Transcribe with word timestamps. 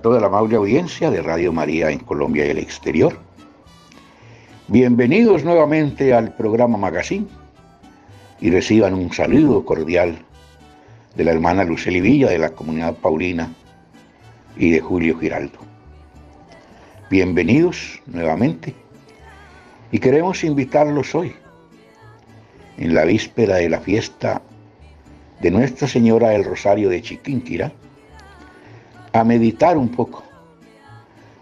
toda 0.00 0.20
la 0.20 0.28
amable 0.28 0.56
audiencia 0.56 1.10
de 1.10 1.20
Radio 1.20 1.52
María 1.52 1.90
en 1.90 1.98
Colombia 1.98 2.46
y 2.46 2.50
el 2.50 2.58
exterior. 2.58 3.18
Bienvenidos 4.68 5.44
nuevamente 5.44 6.14
al 6.14 6.34
programa 6.34 6.78
Magazine 6.78 7.26
y 8.40 8.50
reciban 8.50 8.94
un 8.94 9.12
saludo 9.12 9.64
cordial 9.64 10.24
de 11.14 11.24
la 11.24 11.32
hermana 11.32 11.64
Luceli 11.64 12.00
Villa 12.00 12.30
de 12.30 12.38
la 12.38 12.50
comunidad 12.50 12.94
Paulina 12.94 13.52
y 14.56 14.70
de 14.70 14.80
Julio 14.80 15.18
Giraldo. 15.18 15.58
Bienvenidos 17.10 18.00
nuevamente 18.06 18.74
y 19.92 19.98
queremos 19.98 20.44
invitarlos 20.44 21.14
hoy, 21.14 21.34
en 22.78 22.94
la 22.94 23.04
víspera 23.04 23.56
de 23.56 23.68
la 23.68 23.80
fiesta 23.80 24.40
de 25.40 25.50
Nuestra 25.50 25.86
Señora 25.88 26.30
del 26.30 26.44
Rosario 26.44 26.88
de 26.88 27.02
Chiquinquirá, 27.02 27.72
a 29.12 29.24
meditar 29.24 29.76
un 29.76 29.88
poco 29.88 30.22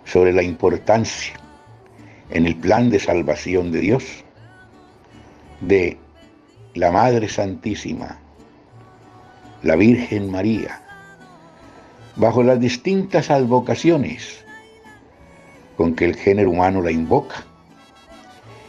sobre 0.05 0.33
la 0.33 0.43
importancia 0.43 1.35
en 2.31 2.47
el 2.47 2.57
plan 2.57 2.91
de 2.91 2.99
salvación 2.99 3.73
de 3.73 3.81
Dios 3.81 4.05
de 5.61 5.99
la 6.75 6.91
Madre 6.91 7.29
Santísima, 7.29 8.19
la 9.63 9.77
Virgen 9.77 10.31
María, 10.31 10.81
bajo 12.17 12.43
las 12.43 12.61
distintas 12.61 13.31
advocaciones 13.31 14.45
con 15.77 15.95
que 15.95 16.05
el 16.05 16.17
género 16.17 16.51
humano 16.51 16.83
la 16.83 16.91
invoca, 16.91 17.45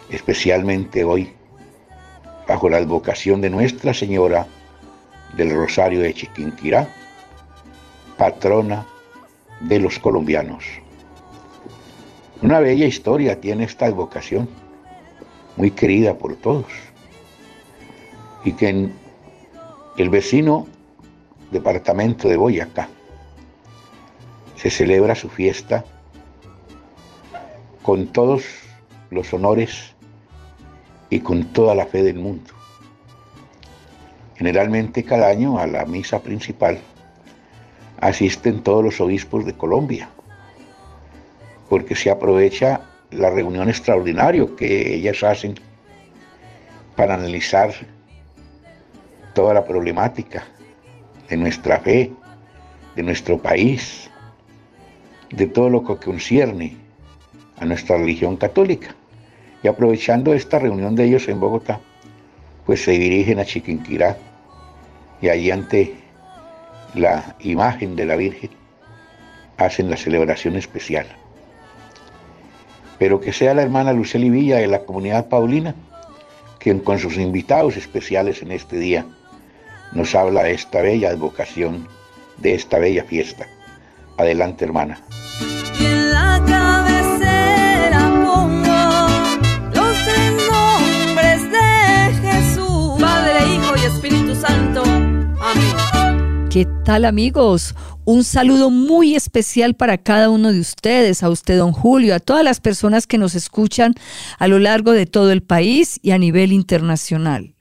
especialmente 0.10 1.04
hoy, 1.04 1.32
bajo 2.48 2.70
la 2.70 2.78
advocación 2.78 3.42
de 3.42 3.50
Nuestra 3.50 3.94
Señora 3.94 4.48
del 5.36 5.56
Rosario 5.56 6.02
de 6.02 6.14
Chiquinquirá, 6.14 6.88
patrona 8.20 8.86
de 9.62 9.80
los 9.80 9.98
colombianos. 9.98 10.66
Una 12.42 12.60
bella 12.60 12.86
historia 12.86 13.40
tiene 13.40 13.64
esta 13.64 13.86
advocación, 13.86 14.50
muy 15.56 15.72
querida 15.72 16.16
por 16.16 16.36
todos, 16.36 16.66
y 18.44 18.52
que 18.52 18.68
en 18.68 18.94
el 19.98 20.10
vecino 20.10 20.68
departamento 21.52 22.28
de 22.28 22.36
Boyacá 22.36 22.90
se 24.58 24.70
celebra 24.70 25.16
su 25.16 25.30
fiesta 25.30 25.86
con 27.82 28.08
todos 28.08 28.44
los 29.12 29.34
honores 29.34 29.96
y 31.10 31.22
con 31.22 31.46
toda 31.54 31.74
la 31.74 31.86
fe 31.86 32.04
del 32.04 32.20
mundo. 32.20 32.52
Generalmente 34.36 35.06
cada 35.06 35.30
año 35.30 35.58
a 35.58 35.68
la 35.68 35.86
misa 35.86 36.22
principal 36.22 36.80
asisten 38.02 38.62
todos 38.64 38.84
los 38.84 39.02
obispos 39.02 39.46
de 39.46 39.54
Colombia, 39.54 40.10
porque 41.70 41.96
se 41.96 42.10
aprovecha 42.10 42.82
la 43.12 43.30
reunión 43.30 43.70
extraordinaria 43.70 44.46
que 44.58 44.96
ellas 44.96 45.24
hacen 45.24 45.56
para 46.96 47.16
analizar 47.16 47.74
toda 49.34 49.54
la 49.54 49.66
problemática 49.66 50.44
de 51.30 51.38
nuestra 51.38 51.80
fe, 51.80 52.12
de 52.96 53.04
nuestro 53.04 53.38
país, 53.38 54.10
de 55.30 55.46
todo 55.46 55.70
lo 55.70 55.84
que 55.84 55.96
concierne 55.98 56.76
a 57.60 57.66
nuestra 57.66 57.98
religión 57.98 58.36
católica. 58.38 58.96
Y 59.62 59.68
aprovechando 59.68 60.34
esta 60.34 60.60
reunión 60.60 60.96
de 60.96 61.06
ellos 61.06 61.28
en 61.28 61.40
Bogotá, 61.40 61.80
pues 62.66 62.84
se 62.84 62.92
dirigen 62.92 63.40
a 63.40 63.46
Chiquinquirá 63.46 64.18
y 65.22 65.30
allí 65.30 65.52
ante 65.52 65.96
la 66.94 67.36
imagen 67.40 67.96
de 67.96 68.06
la 68.06 68.16
Virgen, 68.16 68.52
hacen 69.58 69.90
la 69.90 69.98
celebración 69.98 70.56
especial. 70.56 71.08
Pero 72.98 73.20
que 73.20 73.34
sea 73.34 73.54
la 73.54 73.62
hermana 73.62 73.94
Luceli 73.94 74.30
Villa 74.30 74.58
de 74.58 74.68
la 74.68 74.80
comunidad 74.86 75.30
paulina, 75.30 75.76
quien 76.60 76.80
con 76.80 77.00
sus 77.00 77.18
invitados 77.18 77.78
especiales 77.78 78.42
en 78.42 78.52
este 78.52 78.78
día 78.78 79.06
nos 79.94 80.14
habla 80.16 80.44
de 80.44 80.52
esta 80.52 80.82
bella 80.82 81.10
advocación, 81.10 81.88
de 82.38 82.54
esta 82.54 82.80
bella 82.80 83.04
fiesta. 83.04 83.48
Adelante, 84.18 84.66
hermana. 84.66 85.02
¿Qué 96.50 96.66
tal 96.84 97.06
amigos? 97.06 97.76
Un 98.06 98.24
saludo 98.24 98.72
muy 98.72 99.14
especial 99.14 99.76
para 99.76 100.00
cada 100.00 100.32
uno 100.32 100.52
de 100.52 100.60
ustedes, 100.60 101.22
a 101.22 101.30
usted 101.30 101.60
don 101.60 101.74
Julio, 101.74 102.16
a 102.16 102.20
todas 102.20 102.44
las 102.44 102.60
personas 102.60 103.06
que 103.06 103.20
nos 103.20 103.36
escuchan 103.36 103.94
a 104.40 104.48
lo 104.48 104.58
largo 104.58 104.92
de 104.92 105.06
todo 105.06 105.32
el 105.32 105.44
país 105.44 106.00
y 106.02 106.10
a 106.10 106.18
nivel 106.18 106.52
internacional. 106.52 107.54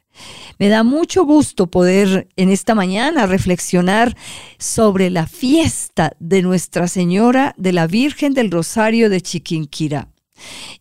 Me 0.59 0.69
da 0.69 0.85
mucho 0.85 1.27
gusto 1.27 1.67
poder 1.67 2.29
en 2.37 2.49
esta 2.49 2.75
mañana 2.75 3.27
reflexionar 3.27 4.17
sobre 4.59 5.11
la 5.11 5.27
fiesta 5.27 6.17
de 6.19 6.41
Nuestra 6.41 6.89
Señora 6.89 7.55
de 7.59 7.75
la 7.75 7.87
Virgen 7.87 8.33
del 8.33 8.51
Rosario 8.51 9.11
de 9.11 9.21
Chiquinquirá. 9.21 10.09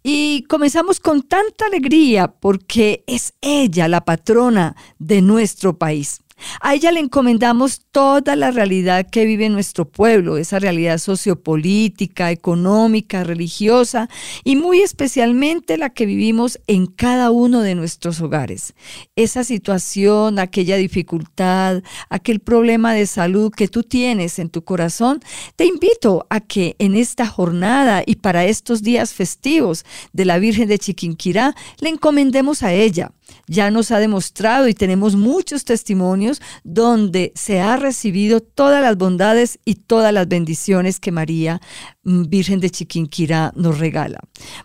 Y 0.01 0.43
comenzamos 0.43 1.01
con 1.01 1.23
tanta 1.23 1.65
alegría 1.65 2.29
porque 2.29 3.03
es 3.05 3.33
ella 3.41 3.89
la 3.89 4.05
patrona 4.05 4.77
de 4.97 5.21
nuestro 5.21 5.77
país. 5.77 6.21
A 6.61 6.75
ella 6.75 6.91
le 6.91 6.99
encomendamos 6.99 7.81
toda 7.91 8.35
la 8.35 8.51
realidad 8.51 9.07
que 9.09 9.25
vive 9.25 9.49
nuestro 9.49 9.85
pueblo, 9.85 10.37
esa 10.37 10.59
realidad 10.59 10.97
sociopolítica, 10.97 12.31
económica, 12.31 13.23
religiosa 13.23 14.09
y 14.43 14.55
muy 14.55 14.81
especialmente 14.81 15.77
la 15.77 15.89
que 15.89 16.05
vivimos 16.05 16.59
en 16.67 16.87
cada 16.87 17.31
uno 17.31 17.61
de 17.61 17.75
nuestros 17.75 18.21
hogares. 18.21 18.73
Esa 19.15 19.43
situación, 19.43 20.39
aquella 20.39 20.77
dificultad, 20.77 21.83
aquel 22.09 22.39
problema 22.39 22.93
de 22.93 23.07
salud 23.07 23.51
que 23.51 23.67
tú 23.67 23.83
tienes 23.83 24.39
en 24.39 24.49
tu 24.49 24.63
corazón, 24.63 25.19
te 25.55 25.65
invito 25.65 26.25
a 26.29 26.39
que 26.39 26.75
en 26.79 26.95
esta 26.95 27.27
jornada 27.27 28.03
y 28.05 28.15
para 28.15 28.45
estos 28.45 28.83
días 28.83 29.13
festivos 29.13 29.85
de 30.13 30.25
la 30.25 30.39
Virgen 30.39 30.67
de 30.67 30.79
Chiquinquirá 30.79 31.55
le 31.79 31.89
encomendemos 31.89 32.63
a 32.63 32.73
ella 32.73 33.11
ya 33.47 33.71
nos 33.71 33.91
ha 33.91 33.99
demostrado 33.99 34.67
y 34.67 34.73
tenemos 34.73 35.15
muchos 35.15 35.65
testimonios 35.65 36.41
donde 36.63 37.31
se 37.35 37.59
ha 37.59 37.77
recibido 37.77 38.41
todas 38.41 38.81
las 38.81 38.97
bondades 38.97 39.59
y 39.65 39.75
todas 39.75 40.13
las 40.13 40.27
bendiciones 40.27 40.99
que 40.99 41.11
María, 41.11 41.61
mm, 42.03 42.23
Virgen 42.29 42.59
de 42.59 42.69
Chiquinquirá, 42.69 43.53
nos 43.55 43.79
regala. 43.79 44.19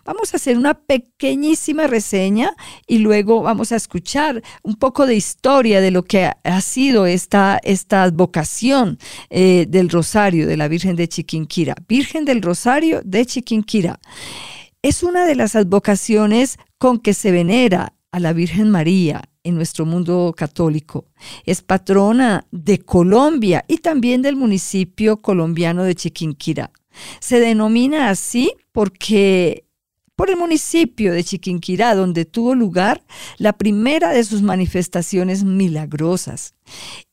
Vamos 0.05 0.33
a 0.33 0.37
hacer 0.37 0.57
una 0.57 0.73
pequeñísima 0.73 1.87
reseña 1.87 2.53
y 2.87 2.99
luego 2.99 3.41
vamos 3.41 3.71
a 3.71 3.75
escuchar 3.75 4.41
un 4.63 4.75
poco 4.75 5.05
de 5.05 5.15
historia 5.15 5.81
de 5.81 5.91
lo 5.91 6.03
que 6.03 6.31
ha 6.43 6.61
sido 6.61 7.05
esta, 7.05 7.59
esta 7.63 8.11
eh, 9.29 9.65
del 9.69 9.89
Rosario 9.89 10.47
de 10.47 10.57
la 10.57 10.67
Virgen 10.67 10.95
de 10.95 11.07
Chiquinquirá. 11.07 11.75
Virgen 11.87 12.25
del 12.25 12.41
Rosario 12.41 13.01
de 13.03 13.25
Chiquinquirá. 13.25 13.99
Es 14.81 15.03
una 15.03 15.25
de 15.25 15.35
las 15.35 15.55
advocaciones 15.55 16.57
con 16.77 16.99
que 16.99 17.13
se 17.13 17.31
venera 17.31 17.93
a 18.13 18.19
la 18.19 18.31
Virgen 18.31 18.69
María 18.69 19.23
en 19.43 19.55
nuestro 19.55 19.85
mundo 19.87 20.33
católico. 20.37 21.07
Es 21.45 21.63
patrona 21.63 22.45
de 22.51 22.77
Colombia 22.77 23.65
y 23.67 23.79
también 23.79 24.21
del 24.21 24.35
municipio 24.35 25.21
colombiano 25.21 25.83
de 25.83 25.95
Chiquinquirá. 25.95 26.71
Se 27.19 27.39
denomina 27.39 28.09
así 28.09 28.53
porque 28.71 29.65
por 30.15 30.29
el 30.29 30.37
municipio 30.37 31.13
de 31.13 31.23
Chiquinquirá, 31.23 31.95
donde 31.95 32.25
tuvo 32.25 32.55
lugar 32.55 33.03
la 33.37 33.53
primera 33.53 34.11
de 34.11 34.23
sus 34.23 34.41
manifestaciones 34.41 35.43
milagrosas. 35.43 36.53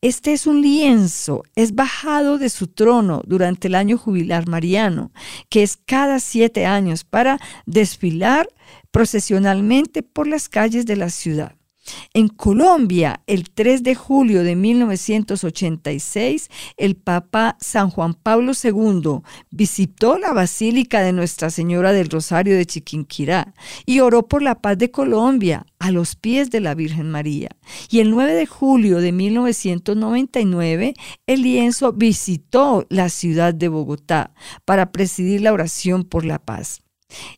Este 0.00 0.32
es 0.32 0.46
un 0.46 0.60
lienzo, 0.60 1.42
es 1.54 1.74
bajado 1.74 2.38
de 2.38 2.50
su 2.50 2.66
trono 2.66 3.22
durante 3.26 3.68
el 3.68 3.74
año 3.74 3.96
jubilar 3.96 4.48
mariano, 4.48 5.12
que 5.48 5.62
es 5.62 5.76
cada 5.76 6.20
siete 6.20 6.66
años, 6.66 7.04
para 7.04 7.38
desfilar 7.66 8.48
procesionalmente 8.90 10.02
por 10.02 10.26
las 10.26 10.48
calles 10.48 10.86
de 10.86 10.96
la 10.96 11.10
ciudad. 11.10 11.59
En 12.14 12.28
Colombia, 12.28 13.22
el 13.26 13.50
3 13.50 13.82
de 13.82 13.94
julio 13.94 14.42
de 14.42 14.56
1986, 14.56 16.48
el 16.76 16.96
Papa 16.96 17.56
San 17.60 17.90
Juan 17.90 18.14
Pablo 18.14 18.52
II 18.62 19.20
visitó 19.50 20.18
la 20.18 20.32
Basílica 20.32 21.02
de 21.02 21.12
Nuestra 21.12 21.50
Señora 21.50 21.92
del 21.92 22.10
Rosario 22.10 22.56
de 22.56 22.66
Chiquinquirá 22.66 23.54
y 23.86 24.00
oró 24.00 24.26
por 24.26 24.42
la 24.42 24.56
paz 24.56 24.78
de 24.78 24.90
Colombia 24.90 25.66
a 25.78 25.90
los 25.90 26.16
pies 26.16 26.50
de 26.50 26.60
la 26.60 26.74
Virgen 26.74 27.10
María. 27.10 27.50
Y 27.90 28.00
el 28.00 28.10
9 28.10 28.34
de 28.34 28.46
julio 28.46 28.98
de 28.98 29.12
1999, 29.12 30.94
el 31.26 31.42
lienzo 31.42 31.92
visitó 31.92 32.86
la 32.88 33.08
ciudad 33.08 33.54
de 33.54 33.68
Bogotá 33.68 34.32
para 34.64 34.92
presidir 34.92 35.40
la 35.40 35.52
oración 35.52 36.04
por 36.04 36.24
la 36.24 36.38
paz. 36.38 36.82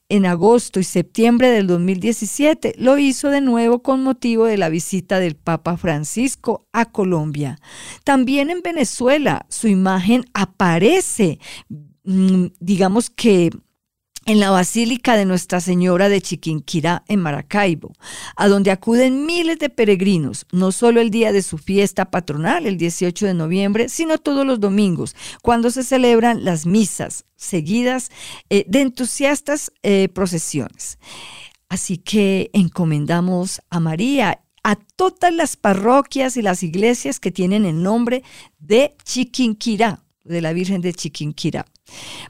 En 0.09 0.27
agosto 0.27 0.81
y 0.81 0.85
septiembre 0.85 1.51
del 1.51 1.67
2017 1.67 2.75
lo 2.79 2.99
hizo 2.99 3.29
de 3.29 3.41
nuevo 3.41 3.83
con 3.83 4.03
motivo 4.03 4.45
de 4.47 4.59
la 4.59 4.69
visita 4.69 5.19
del 5.19 5.37
Papa 5.37 5.77
Francisco 5.77 6.67
a 6.73 6.87
Colombia. 6.87 7.59
También 8.05 8.51
en 8.51 8.63
Venezuela 8.63 9.47
su 9.49 9.69
imagen 9.69 10.25
aparece, 10.35 11.39
mm, 12.05 12.47
digamos 12.61 13.11
que 13.11 13.51
en 14.27 14.41
la 14.41 14.51
Basílica 14.51 15.17
de 15.17 15.25
Nuestra 15.25 15.61
Señora 15.61 16.09
de 16.09 16.21
Chiquinquirá 16.21 17.05
en 17.09 17.21
Maracaibo, 17.21 17.93
a 18.37 18.49
donde 18.49 18.71
acuden 18.71 19.27
miles 19.27 19.59
de 19.59 19.69
peregrinos, 19.69 20.47
no 20.53 20.73
solo 20.73 21.01
el 21.01 21.11
día 21.11 21.33
de 21.33 21.43
su 21.43 21.59
fiesta 21.59 22.11
patronal, 22.11 22.67
el 22.67 22.77
18 22.77 23.27
de 23.27 23.35
noviembre, 23.35 23.89
sino 23.89 24.19
todos 24.19 24.47
los 24.47 24.61
domingos, 24.61 25.17
cuando 25.43 25.71
se 25.71 25.83
celebran 25.83 26.45
las 26.45 26.67
misas 26.67 27.25
seguidas 27.37 28.11
eh, 28.51 28.65
de 28.69 28.81
entusiastas 28.81 29.73
eh, 29.83 30.09
procesiones. 30.09 30.99
Así 31.69 31.99
que 31.99 32.51
encomendamos 32.53 33.63
a 33.71 33.81
María 33.81 34.41
a 34.63 34.77
todas 34.77 35.33
las 35.33 35.57
parroquias 35.57 36.37
y 36.37 36.43
las 36.43 36.63
iglesias 36.63 37.19
que 37.19 37.33
tienen 37.33 37.65
el 37.65 37.83
nombre 37.83 38.23
de 38.59 38.95
Chiquinquirá, 39.05 40.05
de 40.25 40.41
la 40.41 40.53
Virgen 40.53 40.81
de 40.81 40.93
Chiquinquirá. 40.93 41.67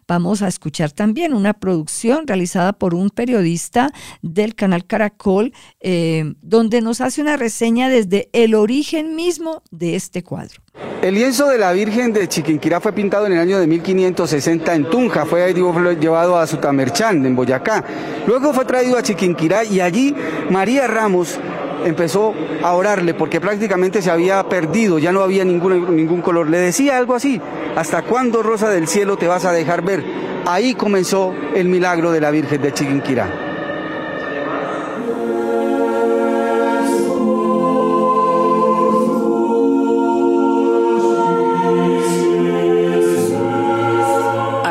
Vamos 0.06 0.42
a 0.42 0.48
escuchar 0.48 0.92
también 0.92 1.34
una 1.34 1.54
producción 1.54 2.26
realizada 2.26 2.72
por 2.72 2.94
un 2.94 3.10
periodista 3.10 3.90
del 4.20 4.54
canal 4.54 4.86
Caracol, 4.86 5.52
eh, 5.80 6.34
donde 6.42 6.80
nos 6.80 7.00
hace 7.00 7.20
una 7.20 7.36
reseña 7.36 7.88
desde 7.88 8.28
el 8.32 8.54
origen 8.54 9.16
mismo 9.16 9.62
de 9.70 9.96
este 9.96 10.22
cuadro. 10.22 10.62
El 11.02 11.14
lienzo 11.14 11.48
de 11.48 11.58
la 11.58 11.72
Virgen 11.72 12.12
de 12.12 12.28
Chiquinquirá 12.28 12.80
fue 12.80 12.92
pintado 12.92 13.26
en 13.26 13.32
el 13.32 13.40
año 13.40 13.58
de 13.58 13.66
1560 13.66 14.74
en 14.74 14.88
Tunja, 14.88 15.26
fue 15.26 15.52
llevado 15.52 16.38
a 16.38 16.46
Sutamerchán, 16.46 17.26
en 17.26 17.36
Boyacá. 17.36 17.84
Luego 18.26 18.54
fue 18.54 18.64
traído 18.64 18.96
a 18.96 19.02
Chiquinquirá 19.02 19.64
y 19.64 19.80
allí 19.80 20.14
María 20.48 20.86
Ramos 20.86 21.38
empezó 21.84 22.34
a 22.62 22.72
orarle 22.72 23.14
porque 23.14 23.40
prácticamente 23.40 24.02
se 24.02 24.10
había 24.10 24.42
perdido, 24.48 24.98
ya 24.98 25.12
no 25.12 25.22
había 25.22 25.44
ningún, 25.44 25.94
ningún 25.94 26.22
color. 26.22 26.48
Le 26.48 26.58
decía 26.58 26.98
algo 26.98 27.14
así, 27.14 27.40
¿hasta 27.76 28.02
cuándo 28.02 28.42
Rosa 28.42 28.70
del 28.70 28.88
Cielo 28.88 29.16
te 29.16 29.26
vas 29.26 29.44
a 29.44 29.52
dejar 29.52 29.82
ver? 29.82 30.04
Ahí 30.46 30.74
comenzó 30.74 31.32
el 31.54 31.68
milagro 31.68 32.10
de 32.12 32.20
la 32.20 32.30
Virgen 32.30 32.60
de 32.62 32.72
Chiquinquirá. 32.72 33.52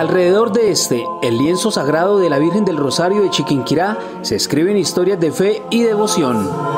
Alrededor 0.02 0.52
de 0.52 0.72
este, 0.72 1.06
el 1.22 1.38
lienzo 1.38 1.70
sagrado 1.70 2.18
de 2.18 2.30
la 2.30 2.40
Virgen 2.40 2.66
del 2.66 2.76
Rosario 2.76 3.22
de 3.22 3.30
Chiquinquirá, 3.30 4.00
se 4.24 4.36
escriben 4.36 4.76
historias 4.76 5.20
de 5.20 5.32
fe 5.32 5.62
y 5.70 5.84
devoción. 5.84 6.71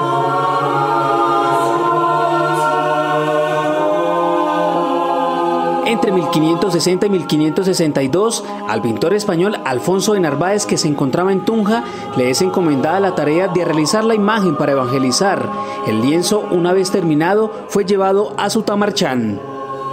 Entre 5.93 6.11
1560 6.11 7.05
y 7.05 7.09
1562, 7.11 8.43
al 8.67 8.81
pintor 8.81 9.13
español 9.13 9.59
Alfonso 9.63 10.13
de 10.13 10.21
Narváez, 10.21 10.65
que 10.65 10.75
se 10.75 10.87
encontraba 10.87 11.31
en 11.31 11.45
Tunja, 11.45 11.83
le 12.17 12.31
es 12.31 12.41
encomendada 12.41 12.99
la 12.99 13.13
tarea 13.13 13.47
de 13.49 13.63
realizar 13.63 14.03
la 14.03 14.15
imagen 14.15 14.55
para 14.55 14.71
evangelizar. 14.71 15.47
El 15.85 16.01
lienzo, 16.01 16.47
una 16.49 16.73
vez 16.73 16.89
terminado, 16.89 17.51
fue 17.67 17.85
llevado 17.85 18.33
a 18.37 18.49
Sutamarchán 18.49 19.39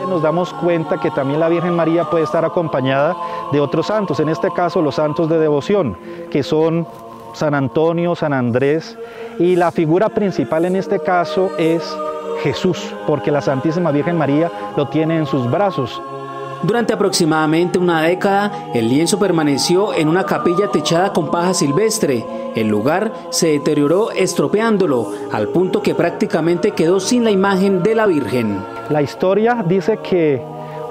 nos 0.09 0.23
damos 0.23 0.53
cuenta 0.55 0.99
que 0.99 1.11
también 1.11 1.39
la 1.39 1.49
Virgen 1.49 1.77
María 1.77 2.09
puede 2.09 2.25
estar 2.25 2.45
acompañada 2.45 3.15
de 3.53 3.61
otros 3.61 3.87
santos, 3.87 4.19
en 4.19 4.31
este 4.31 4.51
caso 4.51 4.83
los 4.83 4.97
santos 4.97 5.29
de 5.29 5.39
devoción, 5.39 5.97
que 6.31 6.43
son 6.43 6.85
San 7.35 7.55
Antonio, 7.55 8.17
San 8.17 8.33
Andrés, 8.33 8.99
y 9.39 9.55
la 9.55 9.71
figura 9.71 10.09
principal 10.09 10.65
en 10.65 10.75
este 10.75 10.99
caso 10.99 11.53
es 11.59 11.97
Jesús, 12.43 12.95
porque 13.07 13.31
la 13.31 13.41
Santísima 13.41 13.91
Virgen 13.91 14.17
María 14.17 14.51
lo 14.77 14.89
tiene 14.89 15.17
en 15.17 15.27
sus 15.27 15.51
brazos. 15.51 16.01
Durante 16.63 16.93
aproximadamente 16.93 17.79
una 17.79 18.03
década, 18.03 18.53
el 18.75 18.89
lienzo 18.89 19.19
permaneció 19.19 19.95
en 19.95 20.09
una 20.09 20.25
capilla 20.25 20.69
techada 20.69 21.11
con 21.11 21.31
paja 21.31 21.55
silvestre. 21.55 22.25
El 22.55 22.69
lugar 22.69 23.13
se 23.31 23.49
deterioró 23.49 24.11
estropeándolo, 24.11 25.11
al 25.33 25.49
punto 25.49 25.81
que 25.81 25.95
prácticamente 25.95 26.73
quedó 26.73 27.01
sin 27.01 27.25
la 27.25 27.31
imagen 27.31 27.83
de 27.83 27.95
la 27.95 28.07
Virgen. 28.07 28.63
La 28.91 29.01
historia 29.01 29.65
dice 29.67 30.01
que 30.03 30.43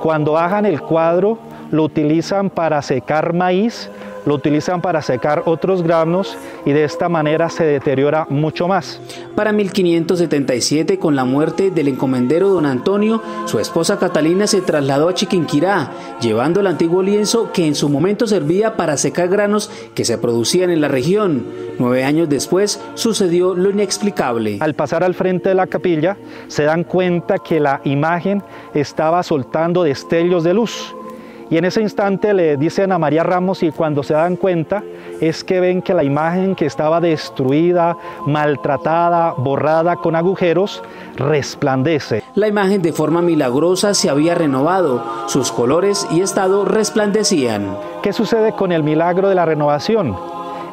cuando 0.02 0.40
hagan 0.40 0.66
el 0.66 0.82
cuadro, 0.82 1.38
lo 1.70 1.84
utilizan 1.84 2.50
para 2.50 2.82
secar 2.82 3.34
maíz 3.34 3.92
lo 4.30 4.36
utilizan 4.36 4.80
para 4.80 5.02
secar 5.02 5.42
otros 5.48 5.82
granos 5.82 6.38
y 6.64 6.72
de 6.72 6.84
esta 6.84 7.10
manera 7.10 7.50
se 7.50 7.64
deteriora 7.64 8.28
mucho 8.30 8.68
más. 8.68 9.02
Para 9.36 9.52
1577, 9.52 11.00
con 11.00 11.16
la 11.16 11.26
muerte 11.26 11.72
del 11.72 11.88
encomendero 11.88 12.50
don 12.50 12.68
Antonio, 12.68 13.24
su 13.46 13.58
esposa 13.58 13.98
Catalina 13.98 14.46
se 14.46 14.62
trasladó 14.62 15.10
a 15.10 15.16
Chiquinquirá, 15.16 15.92
llevando 16.22 16.60
el 16.60 16.68
antiguo 16.68 17.02
lienzo 17.02 17.52
que 17.52 17.66
en 17.66 17.74
su 17.74 17.90
momento 17.90 18.28
servía 18.28 18.78
para 18.78 18.98
secar 18.98 19.30
granos 19.30 19.72
que 19.96 20.06
se 20.06 20.20
producían 20.20 20.70
en 20.70 20.82
la 20.82 20.90
región. 20.90 21.48
Nueve 21.80 22.04
años 22.04 22.30
después 22.30 22.80
sucedió 22.94 23.56
lo 23.56 23.72
inexplicable. 23.72 24.58
Al 24.60 24.76
pasar 24.76 25.04
al 25.04 25.16
frente 25.16 25.50
de 25.50 25.56
la 25.56 25.66
capilla, 25.66 26.18
se 26.50 26.66
dan 26.66 26.84
cuenta 26.84 27.40
que 27.40 27.60
la 27.60 27.82
imagen 27.84 28.44
estaba 28.76 29.24
soltando 29.24 29.82
destellos 29.82 30.44
de 30.44 30.54
luz 30.54 30.94
y 31.50 31.58
en 31.58 31.66
ese 31.66 31.82
instante 31.82 32.34
le 32.34 32.58
dicen 32.58 32.92
a 32.92 33.00
María 33.00 33.24
Ramos 33.24 33.64
y 33.64 33.72
cuando 33.72 34.04
se 34.04 34.14
dan 34.14 34.36
cuenta 34.36 34.84
es 35.20 35.44
que 35.44 35.60
ven 35.60 35.82
que 35.82 35.96
la 35.96 36.04
imagen 36.04 36.54
que 36.54 36.68
estaba 36.68 37.02
destruida, 37.02 37.98
maltratada, 38.28 39.34
borrada 39.36 39.96
con 39.96 40.16
agujeros, 40.16 40.84
resplandece. 41.16 42.24
La 42.36 42.48
imagen 42.48 42.84
de 42.84 42.94
forma 42.94 43.24
milagrosa 43.24 43.96
se 43.96 44.10
había 44.10 44.36
renovado, 44.36 45.04
sus 45.28 45.52
colores 45.52 46.08
y 46.12 46.22
estado 46.22 46.66
resplandecían. 46.66 47.76
¿Qué 48.04 48.14
sucede 48.14 48.54
con 48.54 48.72
el 48.72 48.84
milagro 48.84 49.28
de 49.28 49.36
la 49.36 49.46
renovación? 49.46 50.16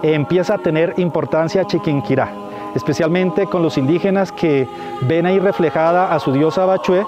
Empieza 0.02 0.54
a 0.54 0.58
tener 0.58 0.92
importancia 0.98 1.66
Chiquinquirá, 1.66 2.30
especialmente 2.74 3.46
con 3.46 3.62
los 3.62 3.78
indígenas 3.78 4.30
que 4.30 4.68
ven 5.08 5.24
ahí 5.24 5.38
reflejada 5.38 6.14
a 6.14 6.20
su 6.20 6.32
diosa 6.32 6.66
Bachué 6.66 7.06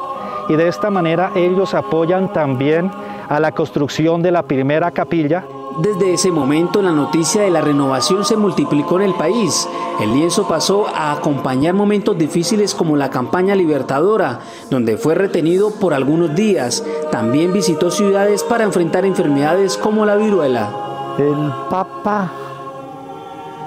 y 0.49 0.57
de 0.57 0.69
esta 0.69 0.89
manera 0.89 1.31
ellos 1.35 1.75
apoyan 1.75 2.33
también 2.33 2.91
a 3.29 3.41
la 3.41 3.53
construcción 3.53 4.23
de 4.23 4.31
la 4.31 4.43
primera 4.43 4.91
capilla. 4.91 5.45
Desde 5.83 6.15
ese 6.15 6.33
momento 6.33 6.81
la 6.83 6.91
noticia 6.91 7.43
de 7.43 7.51
la 7.51 7.61
renovación 7.61 8.25
se 8.25 8.37
multiplicó 8.37 8.99
en 8.99 9.07
el 9.07 9.15
país. 9.15 9.69
El 10.01 10.13
lienzo 10.13 10.49
pasó 10.49 10.89
a 10.89 11.13
acompañar 11.13 11.75
momentos 11.75 12.19
difíciles 12.19 12.75
como 12.75 12.97
la 12.97 13.11
campaña 13.11 13.55
libertadora, 13.55 14.41
donde 14.71 14.97
fue 14.97 15.15
retenido 15.15 15.71
por 15.71 15.95
algunos 15.95 16.35
días. 16.35 16.85
También 17.13 17.53
visitó 17.53 17.93
ciudades 17.93 18.43
para 18.43 18.65
enfrentar 18.65 19.05
enfermedades 19.05 19.77
como 19.77 20.05
la 20.05 20.17
viruela. 20.17 21.15
El 21.19 21.53
Papa 21.71 22.33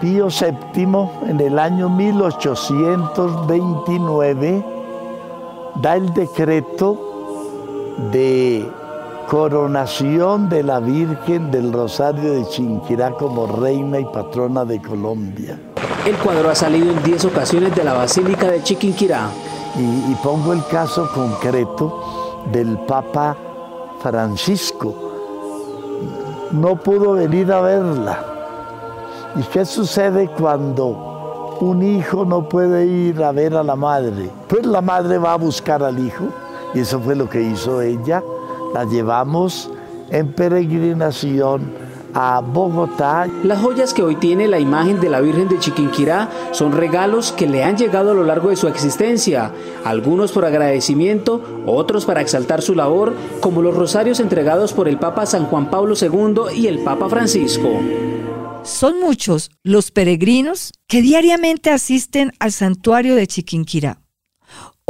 Pío 0.02 0.28
VII 0.28 1.30
en 1.30 1.40
el 1.40 1.58
año 1.60 1.88
1829 1.88 4.66
da 5.76 5.96
el 5.96 6.14
decreto 6.14 6.98
de 8.12 8.70
coronación 9.28 10.50
de 10.50 10.64
la 10.64 10.80
Virgen 10.80 11.52
del 11.52 11.72
Rosario 11.72 12.34
de 12.34 12.46
Chinquirá 12.48 13.12
como 13.12 13.48
reina 13.48 14.00
y 14.00 14.06
patrona 14.06 14.66
de 14.66 14.82
Colombia. 14.82 15.60
El 16.06 16.16
cuadro 16.18 16.50
ha 16.50 16.56
salido 16.56 16.92
en 16.92 17.04
10 17.04 17.26
ocasiones 17.26 17.76
de 17.76 17.84
la 17.84 17.94
Basílica 17.94 18.50
de 18.50 18.64
Chiquinquirá. 18.64 19.30
Y, 19.78 20.12
y 20.12 20.18
pongo 20.22 20.52
el 20.52 20.66
caso 20.66 21.10
concreto 21.14 22.42
del 22.52 22.78
Papa 22.80 23.38
Francisco. 24.02 24.94
No 26.52 26.76
pudo 26.76 27.14
venir 27.14 27.52
a 27.52 27.62
verla. 27.62 28.26
¿Y 29.36 29.44
qué 29.44 29.66
sucede 29.66 30.30
cuando 30.38 31.58
un 31.62 31.84
hijo 31.84 32.26
no 32.26 32.50
puede 32.50 32.86
ir 32.86 33.24
a 33.24 33.32
ver 33.32 33.56
a 33.56 33.64
la 33.64 33.76
madre? 33.76 34.30
Pues 34.50 34.66
la 34.66 34.82
madre 34.82 35.18
va 35.18 35.34
a 35.34 35.38
buscar 35.38 35.82
al 35.84 36.00
hijo 36.06 36.26
y 36.74 36.80
eso 36.80 37.00
fue 37.00 37.16
lo 37.16 37.30
que 37.30 37.42
hizo 37.42 37.82
ella 37.82 38.22
la 38.74 38.86
llevamos 38.86 39.70
en 40.10 40.34
peregrinación 40.34 41.92
a 42.14 42.42
Bogotá. 42.42 43.28
Las 43.44 43.62
joyas 43.62 43.94
que 43.94 44.04
hoy 44.04 44.16
tiene 44.16 44.48
la 44.48 44.60
imagen 44.60 45.00
de 45.00 45.10
la 45.10 45.22
Virgen 45.22 45.48
de 45.48 45.60
Chiquinquirá 45.60 46.30
son 46.52 46.72
regalos 46.74 47.32
que 47.32 47.48
le 47.48 47.64
han 47.64 47.78
llegado 47.78 48.12
a 48.12 48.14
lo 48.14 48.24
largo 48.24 48.50
de 48.50 48.56
su 48.56 48.68
existencia, 48.68 49.52
algunos 49.86 50.32
por 50.32 50.46
agradecimiento, 50.46 51.64
otros 51.66 52.06
para 52.06 52.22
exaltar 52.22 52.62
su 52.62 52.76
labor, 52.76 53.14
como 53.40 53.62
los 53.62 53.76
rosarios 53.76 54.20
entregados 54.20 54.74
por 54.74 54.88
el 54.88 54.98
Papa 54.98 55.26
San 55.26 55.46
Juan 55.46 55.70
Pablo 55.70 55.96
II 56.00 56.54
y 56.56 56.68
el 56.68 56.80
Papa 56.80 57.10
Francisco. 57.10 57.70
Son 58.64 59.00
muchos 59.00 59.50
los 59.64 59.90
peregrinos 59.92 60.74
que 60.88 61.02
diariamente 61.02 61.72
asisten 61.72 62.32
al 62.40 62.52
santuario 62.52 63.16
de 63.16 63.26
Chiquinquirá. 63.26 64.02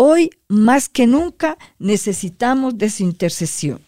Hoy 0.03 0.31
más 0.47 0.89
que 0.89 1.05
nunca 1.05 1.59
necesitamos 1.77 2.75
de 2.75 2.89
su 2.89 3.03
intercesión. 3.03 3.81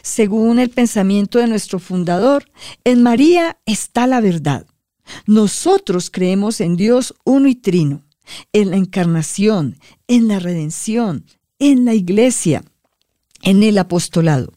Según 0.00 0.58
el 0.58 0.70
pensamiento 0.70 1.38
de 1.38 1.46
nuestro 1.46 1.78
fundador, 1.78 2.50
en 2.84 3.02
María 3.02 3.58
está 3.66 4.06
la 4.06 4.22
verdad. 4.22 4.66
Nosotros 5.26 6.08
creemos 6.10 6.62
en 6.62 6.78
Dios 6.78 7.14
uno 7.26 7.48
y 7.48 7.54
trino, 7.54 8.02
en 8.54 8.70
la 8.70 8.76
encarnación, 8.78 9.78
en 10.08 10.26
la 10.26 10.38
redención, 10.38 11.26
en 11.58 11.84
la 11.84 11.92
iglesia, 11.92 12.64
en 13.42 13.62
el 13.62 13.76
apostolado. 13.76 14.54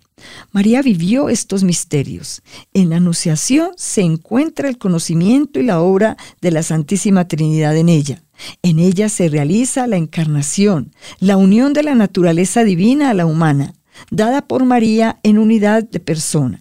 María 0.51 0.81
vivió 0.81 1.29
estos 1.29 1.63
misterios. 1.63 2.41
En 2.73 2.89
la 2.89 2.97
Anunciación 2.97 3.71
se 3.77 4.01
encuentra 4.01 4.69
el 4.69 4.77
conocimiento 4.77 5.59
y 5.59 5.63
la 5.63 5.81
obra 5.81 6.17
de 6.41 6.51
la 6.51 6.63
Santísima 6.63 7.27
Trinidad 7.27 7.75
en 7.77 7.89
ella. 7.89 8.23
En 8.61 8.79
ella 8.79 9.09
se 9.09 9.29
realiza 9.29 9.88
la 9.88 9.97
encarnación, 9.97 10.93
la 11.19 11.38
unión 11.38 11.73
de 11.73 11.83
la 11.83 11.95
naturaleza 11.95 12.63
divina 12.63 13.09
a 13.09 13.13
la 13.13 13.25
humana, 13.25 13.73
dada 14.11 14.47
por 14.47 14.65
María 14.65 15.19
en 15.23 15.38
unidad 15.38 15.83
de 15.83 15.99
persona. 15.99 16.59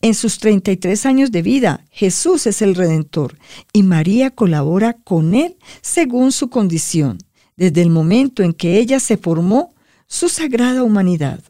En 0.00 0.14
sus 0.14 0.38
33 0.38 1.06
años 1.06 1.32
de 1.32 1.42
vida, 1.42 1.84
Jesús 1.90 2.46
es 2.46 2.62
el 2.62 2.74
Redentor 2.74 3.38
y 3.72 3.82
María 3.82 4.30
colabora 4.30 4.94
con 4.94 5.34
él 5.34 5.56
según 5.80 6.32
su 6.32 6.50
condición, 6.50 7.18
desde 7.56 7.82
el 7.82 7.90
momento 7.90 8.42
en 8.42 8.52
que 8.52 8.78
ella 8.78 9.00
se 9.00 9.16
formó 9.16 9.74
su 10.06 10.28
sagrada 10.28 10.82
humanidad. 10.82 11.40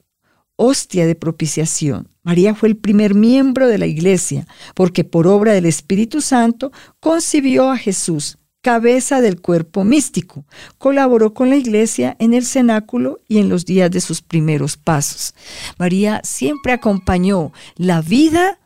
Hostia 0.56 1.06
de 1.06 1.14
propiciación. 1.14 2.08
María 2.22 2.54
fue 2.54 2.68
el 2.68 2.76
primer 2.76 3.14
miembro 3.14 3.66
de 3.68 3.78
la 3.78 3.86
iglesia, 3.86 4.46
porque 4.74 5.04
por 5.04 5.26
obra 5.26 5.52
del 5.52 5.66
Espíritu 5.66 6.20
Santo 6.20 6.72
concibió 7.00 7.70
a 7.70 7.76
Jesús 7.76 8.38
cabeza 8.62 9.20
del 9.20 9.40
cuerpo 9.40 9.84
místico. 9.84 10.46
Colaboró 10.78 11.34
con 11.34 11.50
la 11.50 11.56
iglesia 11.56 12.16
en 12.18 12.32
el 12.32 12.46
cenáculo 12.46 13.20
y 13.28 13.38
en 13.38 13.48
los 13.48 13.66
días 13.66 13.90
de 13.90 14.00
sus 14.00 14.22
primeros 14.22 14.76
pasos. 14.76 15.34
María 15.78 16.20
siempre 16.24 16.72
acompañó 16.72 17.52
la 17.76 18.00
vida 18.00 18.60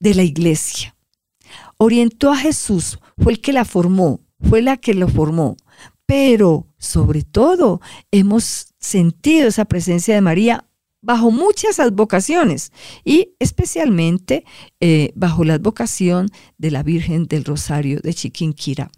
de 0.00 0.14
la 0.14 0.24
iglesia. 0.24 0.94
Orientó 1.78 2.32
a 2.32 2.36
Jesús, 2.36 2.98
fue 3.18 3.32
el 3.32 3.40
que 3.40 3.52
la 3.52 3.64
formó, 3.64 4.20
fue 4.40 4.60
la 4.62 4.76
que 4.76 4.94
lo 4.94 5.08
formó. 5.08 5.56
Pero 6.06 6.66
sobre 6.78 7.22
todo 7.22 7.80
hemos 8.10 8.74
sentido 8.78 9.48
esa 9.48 9.64
presencia 9.64 10.14
de 10.14 10.20
María 10.20 10.64
bajo 11.06 11.30
muchas 11.30 11.78
advocaciones 11.78 12.72
y 13.04 13.34
especialmente 13.38 14.44
eh, 14.80 15.12
bajo 15.14 15.44
la 15.44 15.54
advocación 15.54 16.28
de 16.58 16.72
la 16.72 16.82
Virgen 16.82 17.28
del 17.28 17.44
Rosario 17.44 18.00
de 18.00 18.12
Chiquinquirá. 18.12 18.90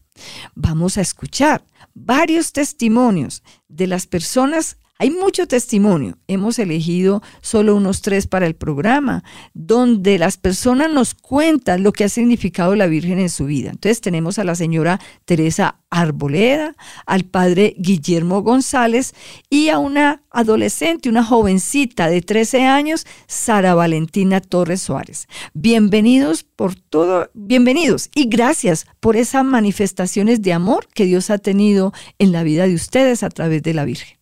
Vamos 0.54 0.96
a 0.96 1.02
escuchar 1.02 1.66
varios 1.92 2.52
testimonios 2.52 3.42
de 3.68 3.86
las 3.86 4.06
personas 4.06 4.78
hay 5.00 5.10
mucho 5.10 5.46
testimonio. 5.46 6.18
Hemos 6.26 6.58
elegido 6.58 7.22
solo 7.40 7.76
unos 7.76 8.02
tres 8.02 8.26
para 8.26 8.46
el 8.46 8.56
programa, 8.56 9.22
donde 9.54 10.18
las 10.18 10.36
personas 10.36 10.92
nos 10.92 11.14
cuentan 11.14 11.84
lo 11.84 11.92
que 11.92 12.02
ha 12.02 12.08
significado 12.08 12.74
la 12.74 12.88
Virgen 12.88 13.20
en 13.20 13.30
su 13.30 13.46
vida. 13.46 13.70
Entonces 13.70 14.00
tenemos 14.00 14.40
a 14.40 14.44
la 14.44 14.56
señora 14.56 15.00
Teresa 15.24 15.76
Arboleda, 15.88 16.74
al 17.06 17.24
padre 17.24 17.76
Guillermo 17.78 18.42
González 18.42 19.14
y 19.48 19.68
a 19.68 19.78
una 19.78 20.22
adolescente, 20.30 21.08
una 21.08 21.24
jovencita 21.24 22.08
de 22.08 22.20
13 22.20 22.64
años, 22.64 23.06
Sara 23.28 23.76
Valentina 23.76 24.40
Torres 24.40 24.82
Suárez. 24.82 25.28
Bienvenidos 25.54 26.42
por 26.42 26.74
todo, 26.74 27.30
bienvenidos 27.34 28.10
y 28.16 28.28
gracias 28.28 28.86
por 28.98 29.16
esas 29.16 29.44
manifestaciones 29.44 30.42
de 30.42 30.52
amor 30.52 30.88
que 30.92 31.04
Dios 31.04 31.30
ha 31.30 31.38
tenido 31.38 31.92
en 32.18 32.32
la 32.32 32.42
vida 32.42 32.66
de 32.66 32.74
ustedes 32.74 33.22
a 33.22 33.30
través 33.30 33.62
de 33.62 33.74
la 33.74 33.84
Virgen 33.84 34.17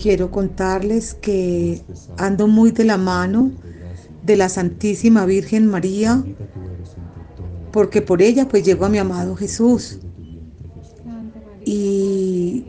quiero 0.00 0.30
contarles 0.30 1.14
que 1.14 1.82
ando 2.16 2.48
muy 2.48 2.70
de 2.70 2.84
la 2.84 2.96
mano 2.96 3.52
de 4.24 4.36
la 4.36 4.48
Santísima 4.48 5.26
Virgen 5.26 5.66
María, 5.66 6.24
porque 7.70 8.02
por 8.02 8.22
ella 8.22 8.48
pues 8.48 8.64
llego 8.64 8.86
a 8.86 8.88
mi 8.88 8.98
amado 8.98 9.36
Jesús. 9.36 9.98
Y 11.64 12.64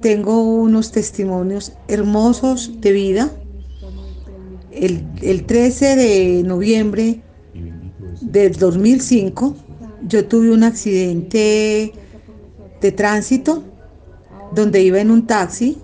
tengo 0.00 0.42
unos 0.42 0.90
testimonios 0.90 1.72
hermosos 1.88 2.80
de 2.80 2.92
vida. 2.92 3.30
El, 4.70 5.06
el 5.22 5.44
13 5.44 5.96
de 5.96 6.42
noviembre 6.44 7.22
del 8.20 8.56
2005 8.56 9.54
yo 10.06 10.26
tuve 10.26 10.50
un 10.50 10.64
accidente 10.64 11.92
de 12.80 12.92
tránsito 12.92 13.62
donde 14.54 14.82
iba 14.82 15.00
en 15.00 15.10
un 15.10 15.26
taxi 15.26 15.78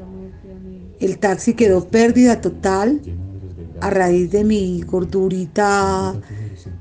el 1.01 1.19
taxi 1.19 1.55
quedó 1.55 1.89
pérdida 1.89 2.41
total 2.41 3.01
a 3.81 3.91
raíz 3.91 4.31
de 4.31 4.45
mi 4.45 4.83
gordurita. 4.83 6.15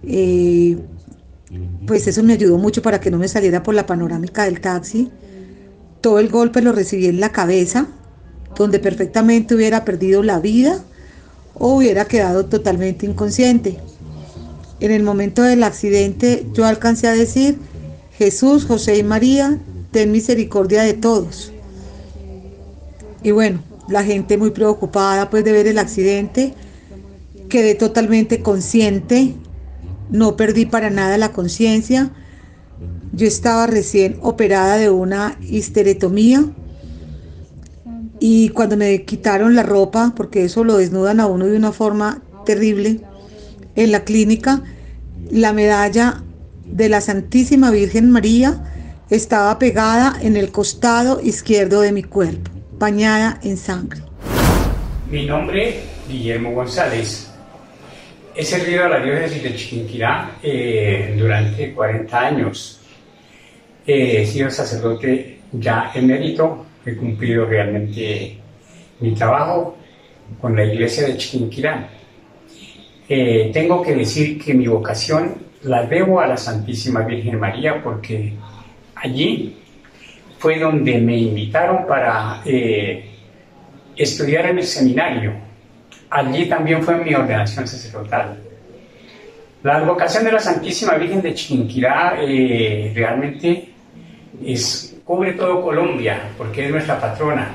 Eh, 0.03 0.77
pues 1.87 2.05
eso 2.07 2.21
me 2.23 2.33
ayudó 2.33 2.57
mucho 2.57 2.81
para 2.81 2.99
que 2.99 3.09
no 3.09 3.17
me 3.17 3.27
saliera 3.27 3.63
por 3.63 3.73
la 3.73 3.85
panorámica 3.85 4.43
del 4.43 4.61
taxi. 4.61 5.09
Todo 6.01 6.19
el 6.19 6.29
golpe 6.29 6.61
lo 6.61 6.73
recibí 6.73 7.07
en 7.07 7.19
la 7.19 7.31
cabeza, 7.31 7.87
donde 8.55 8.79
perfectamente 8.79 9.55
hubiera 9.55 9.85
perdido 9.85 10.21
la 10.21 10.39
vida 10.39 10.83
o 11.55 11.75
hubiera 11.75 12.05
quedado 12.05 12.45
totalmente 12.45 13.05
inconsciente. 13.05 13.77
En 14.81 14.91
el 14.91 15.03
momento 15.03 15.41
del 15.41 15.63
accidente 15.63 16.45
yo 16.53 16.65
alcancé 16.65 17.07
a 17.07 17.13
decir, 17.13 17.57
Jesús, 18.17 18.65
José 18.65 18.97
y 18.97 19.03
María, 19.03 19.59
ten 19.91 20.11
misericordia 20.11 20.83
de 20.83 20.93
todos. 20.93 21.51
Y 23.23 23.31
bueno, 23.31 23.61
la 23.89 24.03
gente 24.03 24.37
muy 24.37 24.51
preocupada 24.51 25.29
pues 25.29 25.43
de 25.43 25.51
ver 25.51 25.67
el 25.67 25.79
accidente. 25.79 26.53
Quedé 27.49 27.75
totalmente 27.75 28.41
consciente, 28.41 29.33
no 30.11 30.35
perdí 30.35 30.65
para 30.65 30.89
nada 30.89 31.17
la 31.17 31.31
conciencia. 31.31 32.11
Yo 33.11 33.27
estaba 33.27 33.65
recién 33.67 34.17
operada 34.21 34.77
de 34.77 34.89
una 34.89 35.37
histeretomía 35.41 36.45
y 38.19 38.49
cuando 38.49 38.77
me 38.77 39.03
quitaron 39.03 39.55
la 39.55 39.63
ropa, 39.63 40.13
porque 40.15 40.43
eso 40.43 40.63
lo 40.63 40.77
desnudan 40.77 41.19
a 41.19 41.25
uno 41.25 41.47
de 41.47 41.57
una 41.57 41.71
forma 41.71 42.21
terrible, 42.45 43.01
en 43.75 43.91
la 43.91 44.03
clínica, 44.03 44.61
la 45.31 45.53
medalla 45.53 46.23
de 46.65 46.89
la 46.89 47.01
Santísima 47.01 47.71
Virgen 47.71 48.11
María 48.11 48.63
estaba 49.09 49.57
pegada 49.57 50.15
en 50.21 50.37
el 50.37 50.51
costado 50.51 51.19
izquierdo 51.21 51.81
de 51.81 51.91
mi 51.91 52.03
cuerpo 52.03 52.58
bañada 52.79 53.39
en 53.43 53.57
sangre. 53.57 54.01
Mi 55.11 55.25
nombre, 55.25 55.81
Guillermo 56.07 56.53
González. 56.53 57.29
He 58.33 58.45
servido 58.45 58.85
a 58.85 58.89
la 58.89 58.99
diócesis 59.03 59.43
de 59.43 59.55
Chiquinquirá 59.55 60.37
eh, 60.41 61.13
durante 61.17 61.73
40 61.73 62.19
años. 62.19 62.79
he 63.85 64.25
sido 64.25 64.49
sacerdote 64.49 65.39
ya 65.51 65.91
emérito, 65.93 66.65
he 66.85 66.95
cumplido 66.95 67.45
realmente 67.45 68.37
mi 68.99 69.13
trabajo 69.13 69.77
con 70.39 70.55
la 70.55 70.63
iglesia 70.63 71.07
de 71.07 71.17
Chiquinquirá. 71.17 71.89
Eh, 73.09 73.49
tengo 73.51 73.81
que 73.81 73.95
decir 73.95 74.39
que 74.41 74.53
mi 74.53 74.67
vocación 74.67 75.35
la 75.63 75.85
debo 75.85 76.21
a 76.21 76.27
la 76.27 76.37
Santísima 76.37 77.01
Virgen 77.01 77.39
María 77.39 77.83
porque 77.83 78.33
allí 78.95 79.58
fue 80.39 80.57
donde 80.57 80.97
me 80.99 81.17
invitaron 81.17 81.85
para 81.85 82.41
eh, 82.45 83.09
estudiar 83.95 84.45
en 84.45 84.59
el 84.59 84.63
seminario. 84.63 85.33
Allí 86.09 86.45
también 86.47 86.81
fue 86.81 86.97
mi 87.03 87.13
ordenación 87.13 87.67
sacerdotal. 87.67 88.39
La 89.63 89.75
advocación 89.75 90.23
de 90.23 90.31
la 90.31 90.39
Santísima 90.39 90.95
Virgen 90.95 91.21
de 91.21 91.33
Chiquinquirá 91.33 92.19
eh, 92.21 92.93
realmente 92.95 93.67
es, 94.45 94.97
cubre 95.03 95.33
todo 95.33 95.61
Colombia, 95.61 96.29
porque 96.37 96.65
es 96.65 96.71
nuestra 96.71 96.97
patrona. 96.97 97.49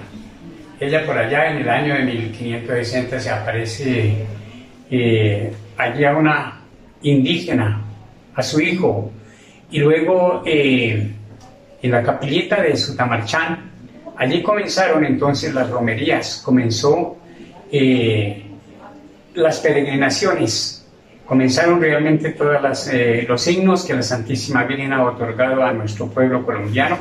Ella 0.78 1.06
por 1.06 1.16
allá 1.16 1.50
en 1.50 1.62
el 1.62 1.68
año 1.70 1.94
de 1.94 2.02
1560 2.02 3.18
se 3.18 3.30
aparece 3.30 4.14
eh, 4.90 5.52
allí 5.78 6.04
a 6.04 6.14
una 6.14 6.60
indígena, 7.00 7.82
a 8.34 8.42
su 8.42 8.60
hijo, 8.60 9.10
y 9.70 9.78
luego 9.78 10.42
en 11.84 11.90
la 11.90 12.02
capillita 12.02 12.62
de 12.62 12.74
Sutamarchán. 12.78 13.70
Allí 14.16 14.42
comenzaron 14.42 15.04
entonces 15.04 15.52
las 15.52 15.68
romerías, 15.68 16.40
comenzó 16.42 17.18
eh, 17.70 18.42
las 19.34 19.58
peregrinaciones, 19.58 20.86
comenzaron 21.26 21.82
realmente 21.82 22.30
todos 22.30 22.88
eh, 22.90 23.26
los 23.28 23.42
signos 23.42 23.84
que 23.84 23.92
la 23.92 24.02
Santísima 24.02 24.64
Virgen 24.64 24.94
ha 24.94 25.04
otorgado 25.04 25.62
a 25.62 25.74
nuestro 25.74 26.06
pueblo 26.06 26.42
colombiano, 26.46 26.96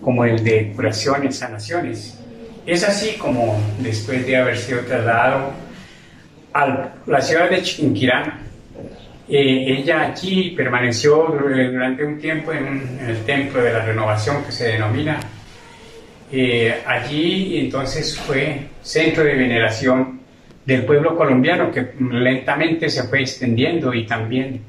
como 0.00 0.24
el 0.24 0.42
de 0.42 0.72
curaciones, 0.74 1.36
sanaciones. 1.36 2.18
Es 2.64 2.88
así 2.88 3.18
como 3.18 3.60
después 3.80 4.26
de 4.26 4.38
haber 4.38 4.56
sido 4.56 4.80
trasladado 4.86 5.50
a 6.54 6.92
la 7.04 7.20
ciudad 7.20 7.50
de 7.50 7.60
Chiquinquirá, 7.60 8.38
eh, 9.30 9.78
ella 9.78 10.08
aquí 10.08 10.54
permaneció 10.56 11.26
durante 11.26 12.04
un 12.04 12.18
tiempo 12.18 12.52
en, 12.52 12.98
el 13.06 13.24
templo 13.24 13.62
de 13.62 13.72
la 13.72 13.84
renovación 13.84 14.42
que 14.44 14.52
se 14.52 14.68
denomina. 14.68 15.20
Eh, 16.32 16.82
allí 16.86 17.58
entonces 17.58 18.18
fue 18.18 18.68
centro 18.82 19.24
de 19.24 19.34
veneración 19.34 20.20
del 20.64 20.84
pueblo 20.84 21.16
colombiano 21.16 21.70
que 21.70 21.94
lentamente 21.98 22.90
se 22.90 23.04
fue 23.04 23.20
extendiendo 23.20 23.94
y 23.94 24.06
también 24.06 24.60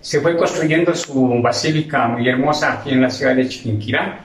se 0.00 0.20
fue 0.20 0.36
construyendo 0.36 0.94
su 0.94 1.40
basílica 1.40 2.08
muy 2.08 2.28
hermosa 2.28 2.74
aquí 2.74 2.90
en 2.90 3.02
la 3.02 3.10
ciudad 3.10 3.36
de 3.36 3.48
Chiquinquirá. 3.48 4.24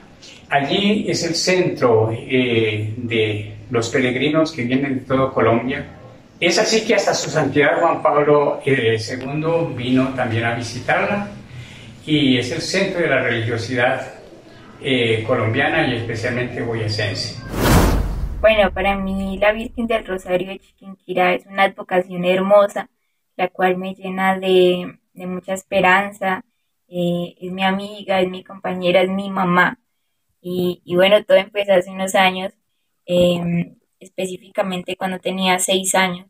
Allí 0.50 1.06
es 1.08 1.24
el 1.24 1.34
centro 1.34 2.10
eh, 2.12 2.94
de 2.96 3.52
los 3.70 3.88
peregrinos 3.90 4.52
que 4.52 4.64
vienen 4.64 4.96
de 4.96 5.00
todo 5.02 5.32
Colombia. 5.32 5.84
Es 6.40 6.56
así 6.56 6.86
que 6.86 6.94
hasta 6.94 7.14
su 7.14 7.30
santidad 7.30 7.80
Juan 7.80 8.00
Pablo 8.00 8.60
II 8.64 8.74
eh, 8.74 9.74
vino 9.76 10.14
también 10.14 10.44
a 10.44 10.54
visitarla 10.54 11.28
y 12.06 12.38
es 12.38 12.52
el 12.52 12.60
centro 12.60 13.00
de 13.00 13.08
la 13.08 13.20
religiosidad 13.20 14.14
eh, 14.80 15.24
colombiana 15.26 15.88
y 15.88 15.96
especialmente 15.96 16.62
boyacense. 16.62 17.42
Bueno, 18.40 18.72
para 18.72 18.96
mí 18.96 19.36
la 19.38 19.50
Virgen 19.50 19.88
del 19.88 20.06
Rosario 20.06 20.46
de 20.46 20.60
Chiquinquirá 20.60 21.34
es 21.34 21.44
una 21.46 21.64
advocación 21.64 22.24
hermosa, 22.24 22.88
la 23.36 23.48
cual 23.48 23.76
me 23.76 23.94
llena 23.94 24.38
de, 24.38 24.96
mucha 25.14 25.54
esperanza. 25.54 26.44
Eh, 26.86 27.34
es 27.40 27.50
mi 27.50 27.64
amiga, 27.64 28.20
es 28.20 28.28
mi 28.28 28.44
compañera, 28.44 29.02
es 29.02 29.10
mi 29.10 29.28
mamá. 29.28 29.80
Y, 30.40 30.80
bueno, 30.94 31.24
todo 31.24 31.36
empezó 31.36 31.72
hace 31.74 31.90
unos 31.90 32.14
años, 32.14 32.52
em, 33.06 33.77
específicamente 34.00 34.96
cuando 34.96 35.18
tenía 35.18 35.58
seis 35.58 35.94
años. 35.94 36.26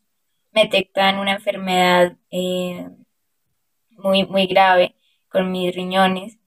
Me 0.52 0.64
detectan 0.64 1.18
una 1.18 1.32
enfermedad 1.34 2.16
eh, 2.30 2.88
muy, 3.90 4.24
muy 4.26 4.46
grave 4.46 4.94
con 5.28 5.50
mis 5.52 5.74
riñones 5.74 6.38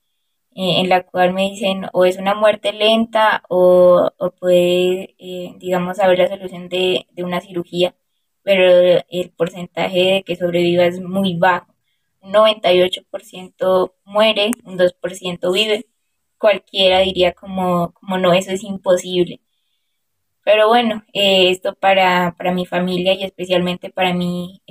eh, 0.56 0.82
en 0.82 0.90
la 0.90 1.04
cual 1.06 1.34
me 1.34 1.44
dicen 1.50 1.88
o 1.94 2.06
es 2.06 2.18
una 2.18 2.36
muerte 2.36 2.74
lenta 2.74 3.44
o, 3.50 4.10
puede, 4.40 5.16
eh, 5.18 5.54
digamos, 5.58 6.00
haber 6.00 6.20
la 6.20 6.28
solución 6.30 6.68
de, 6.70 7.06
una 7.18 7.40
cirugía, 7.42 7.96
pero 8.44 9.02
el 9.10 9.32
porcentaje 9.32 10.00
de 10.00 10.24
que 10.24 10.36
sobreviva 10.36 10.86
es 10.86 11.00
muy 11.02 11.36
bajo. 11.38 11.74
Un 12.22 12.34
98% 12.34 13.94
muere, 14.06 14.52
un 14.66 14.78
2% 14.78 15.54
vive. 15.54 15.88
Cualquiera 16.38 17.00
diría 17.00 17.34
como, 17.34 17.94
como 17.94 18.18
no, 18.18 18.34
eso 18.34 18.52
es 18.52 18.64
imposible. 18.64 19.42
Pero 20.44 20.68
bueno, 20.68 21.04
eh, 21.14 21.50
esto 21.52 21.76
para, 21.76 22.36
para, 22.38 22.52
mi 22.54 22.66
familia 22.66 23.14
y 23.14 23.24
especialmente 23.24 23.90
para 23.92 24.14
mí 24.14 24.62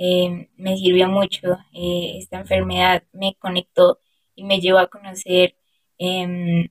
me 0.57 0.77
sirvió 0.77 1.07
mucho. 1.07 1.57
esta 1.73 2.39
enfermedad 2.39 3.03
me 3.13 3.35
conectó 3.35 3.99
y 4.35 4.43
me 4.43 4.59
llevó 4.59 4.79
a 4.79 4.87
conocer 4.87 5.55
Em, 6.03 6.67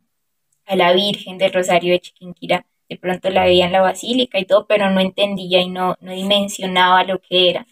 a 0.67 0.77
la 0.77 0.93
Virgen 0.93 1.39
del 1.39 1.53
Rosario 1.53 1.93
de 1.93 2.01
Chiquinquirá. 2.01 2.67
De 2.89 2.97
pronto 2.99 3.31
la 3.31 3.45
veía 3.45 3.67
en 3.67 3.73
la 3.73 3.83
basílica 3.83 4.41
y 4.41 4.45
todo, 4.47 4.67
pero 4.67 4.91
no 4.91 5.01
entendía 5.01 5.61
y 5.63 5.71
no, 5.71 5.97
no 6.01 6.13
dimensionaba 6.13 7.05
lo 7.05 7.21
que 7.21 7.51
era. 7.51 7.67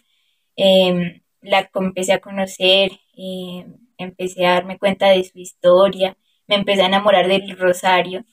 Em, 0.55 1.21
la 1.41 1.69
empecé 1.75 2.13
a 2.13 2.21
conocer, 2.21 2.91
em, 3.13 3.77
empecé 3.97 4.45
a 4.45 4.53
darme 4.55 4.79
cuenta 4.79 5.09
de 5.09 5.23
su 5.25 5.39
historia, 5.39 6.17
me 6.47 6.55
empecé 6.55 6.83
a 6.83 6.87
enamorar 6.87 7.27
del 7.27 7.57
Rosario 7.57 8.25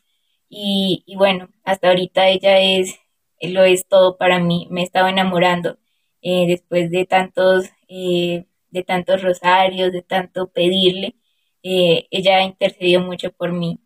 y, 0.49 1.05
bueno, 1.17 1.49
hasta 1.65 1.89
ahorita 1.89 2.29
ella 2.29 2.61
es, 2.61 2.99
lo 3.41 3.65
es 3.65 3.87
todo 3.89 4.17
para 4.17 4.39
mí, 4.41 4.69
me 4.71 4.81
he 4.83 4.85
estado 4.85 5.09
enamorando 5.09 5.79
eh, 6.23 6.47
después 6.47 6.91
de 6.91 7.07
tantos, 7.07 7.67
eh, 7.89 8.47
de 8.71 8.83
tantos 8.85 9.23
rosarios, 9.23 9.93
de 9.93 10.03
tanto 10.03 10.49
pedirle 10.53 11.15
eh, 11.63 12.07
ella 12.11 12.43
intercedió 12.43 13.01
mucho 13.01 13.33
por 13.33 13.53
mí, 13.53 13.81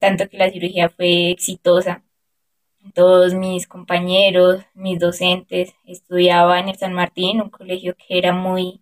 tanto 0.00 0.28
que 0.28 0.38
la 0.38 0.50
cirugía 0.50 0.88
fue 0.88 1.30
exitosa. 1.30 2.02
Todos 2.94 3.34
mis 3.34 3.66
compañeros, 3.66 4.64
mis 4.74 4.98
docentes, 4.98 5.74
estudiaban 5.86 6.68
en 6.68 6.78
San 6.78 6.94
Martín, 6.94 7.40
un 7.40 7.50
colegio 7.50 7.94
que 7.96 8.18
era 8.18 8.32
muy 8.32 8.80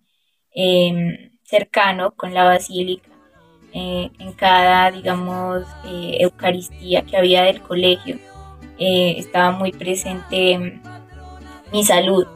cercano 1.44 2.12
con 2.16 2.34
la 2.34 2.44
basílica. 2.44 3.11
Eh, 3.74 4.10
en 4.18 4.32
cada, 4.32 4.90
digamos, 4.90 5.62
eh, 5.86 6.18
Eucaristía 6.20 7.02
que 7.02 7.16
había 7.16 7.42
del 7.44 7.62
colegio, 7.62 8.18
estaba 8.78 9.52
muy 9.52 9.72
presente 9.72 10.80
mi 11.72 11.84
salud. 11.84 12.26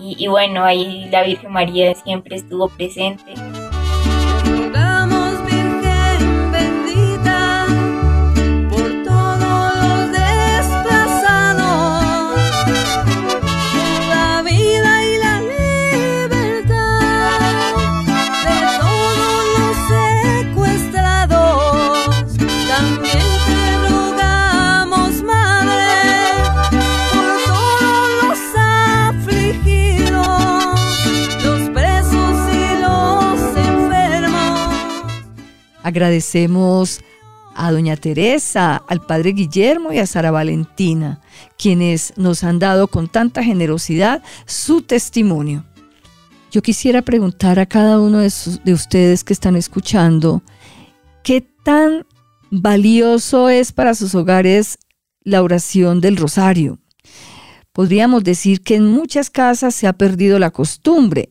y 0.00 0.28
bueno, 0.28 0.64
ahí 0.64 1.08
la 1.10 1.24
Virgen 1.24 1.50
María 1.50 1.94
siempre 1.94 2.36
estuvo 2.36 2.68
presente. 2.68 3.34
Agradecemos 35.88 37.00
a 37.54 37.72
doña 37.72 37.96
Teresa, 37.96 38.76
al 38.76 39.00
padre 39.00 39.32
Guillermo 39.32 39.90
y 39.90 39.98
a 39.98 40.06
Sara 40.06 40.30
Valentina, 40.30 41.22
quienes 41.56 42.12
nos 42.18 42.44
han 42.44 42.58
dado 42.58 42.88
con 42.88 43.08
tanta 43.08 43.42
generosidad 43.42 44.22
su 44.44 44.82
testimonio. 44.82 45.64
Yo 46.50 46.60
quisiera 46.60 47.00
preguntar 47.00 47.58
a 47.58 47.64
cada 47.64 47.98
uno 48.00 48.18
de, 48.18 48.30
de 48.64 48.72
ustedes 48.74 49.24
que 49.24 49.32
están 49.32 49.56
escuchando, 49.56 50.42
¿qué 51.22 51.40
tan 51.40 52.04
valioso 52.50 53.48
es 53.48 53.72
para 53.72 53.94
sus 53.94 54.14
hogares 54.14 54.76
la 55.22 55.42
oración 55.42 56.02
del 56.02 56.18
rosario? 56.18 56.78
Podríamos 57.72 58.24
decir 58.24 58.60
que 58.60 58.74
en 58.74 58.84
muchas 58.84 59.30
casas 59.30 59.74
se 59.74 59.86
ha 59.86 59.94
perdido 59.94 60.38
la 60.38 60.50
costumbre. 60.50 61.30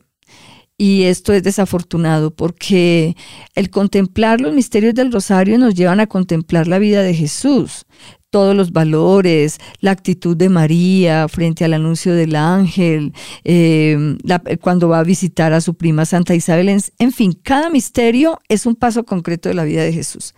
Y 0.80 1.02
esto 1.02 1.32
es 1.32 1.42
desafortunado 1.42 2.30
porque 2.30 3.16
el 3.56 3.68
contemplar 3.68 4.40
los 4.40 4.54
misterios 4.54 4.94
del 4.94 5.10
rosario 5.10 5.58
nos 5.58 5.74
llevan 5.74 5.98
a 5.98 6.06
contemplar 6.06 6.68
la 6.68 6.78
vida 6.78 7.02
de 7.02 7.14
Jesús, 7.14 7.84
todos 8.30 8.54
los 8.54 8.70
valores, 8.70 9.58
la 9.80 9.90
actitud 9.90 10.36
de 10.36 10.48
María 10.48 11.26
frente 11.26 11.64
al 11.64 11.74
anuncio 11.74 12.14
del 12.14 12.36
ángel, 12.36 13.12
em, 13.42 14.18
cuando 14.60 14.88
va 14.88 15.00
a 15.00 15.04
visitar 15.04 15.52
a 15.52 15.60
su 15.60 15.74
prima 15.74 16.04
Santa 16.04 16.36
Isabel, 16.36 16.68
en, 16.68 16.80
en 17.00 17.10
fin, 17.10 17.32
cada 17.32 17.70
misterio 17.70 18.38
es 18.48 18.64
un 18.64 18.76
paso 18.76 19.04
concreto 19.04 19.48
de 19.48 19.56
la 19.56 19.64
vida 19.64 19.82
de 19.82 19.92
Jesús. 19.92 20.32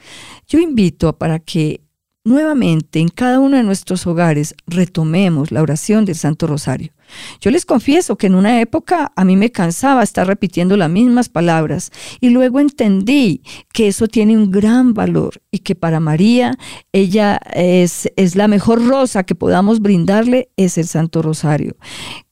Yo 0.48 0.58
invito 0.58 1.18
para 1.18 1.38
que 1.38 1.82
nuevamente 2.24 3.00
en 3.00 3.08
cada 3.08 3.40
uno 3.40 3.58
de 3.58 3.62
nuestros 3.62 4.06
hogares 4.06 4.54
retomemos 4.66 5.50
la 5.50 5.60
oración 5.60 6.06
del 6.06 6.16
Santo 6.16 6.46
Rosario. 6.46 6.92
Yo 7.40 7.50
les 7.50 7.64
confieso 7.64 8.16
que 8.16 8.26
en 8.26 8.34
una 8.34 8.60
época 8.60 9.12
a 9.16 9.24
mí 9.24 9.36
me 9.36 9.52
cansaba 9.52 10.02
estar 10.02 10.26
repitiendo 10.26 10.76
las 10.76 10.90
mismas 10.90 11.28
palabras 11.28 11.90
y 12.20 12.30
luego 12.30 12.60
entendí 12.60 13.42
que 13.72 13.88
eso 13.88 14.08
tiene 14.08 14.36
un 14.36 14.50
gran 14.50 14.94
valor 14.94 15.42
y 15.50 15.60
que 15.60 15.74
para 15.74 16.00
María 16.00 16.56
ella 16.92 17.40
es, 17.54 18.10
es 18.16 18.36
la 18.36 18.48
mejor 18.48 18.86
rosa 18.86 19.24
que 19.24 19.34
podamos 19.34 19.80
brindarle 19.80 20.50
es 20.56 20.78
el 20.78 20.86
Santo 20.86 21.22
Rosario. 21.22 21.76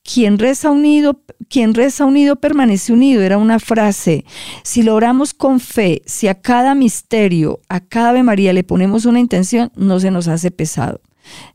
Quien 0.02 0.38
reza 0.38 0.70
unido, 0.70 1.20
quien 1.50 1.74
reza 1.74 2.06
unido 2.06 2.36
permanece 2.36 2.94
unido, 2.94 3.20
era 3.20 3.36
una 3.36 3.58
frase. 3.58 4.24
Si 4.62 4.82
lo 4.82 4.94
oramos 4.94 5.34
con 5.34 5.60
fe, 5.60 6.00
si 6.06 6.28
a 6.28 6.40
cada 6.40 6.74
misterio, 6.74 7.60
a 7.68 7.80
cada 7.80 8.10
Ave 8.10 8.22
María 8.22 8.54
le 8.54 8.64
ponemos 8.64 9.04
una 9.04 9.20
intención, 9.20 9.70
no 9.76 10.00
se 10.00 10.10
nos 10.10 10.26
hace 10.26 10.50
pesado. 10.50 11.02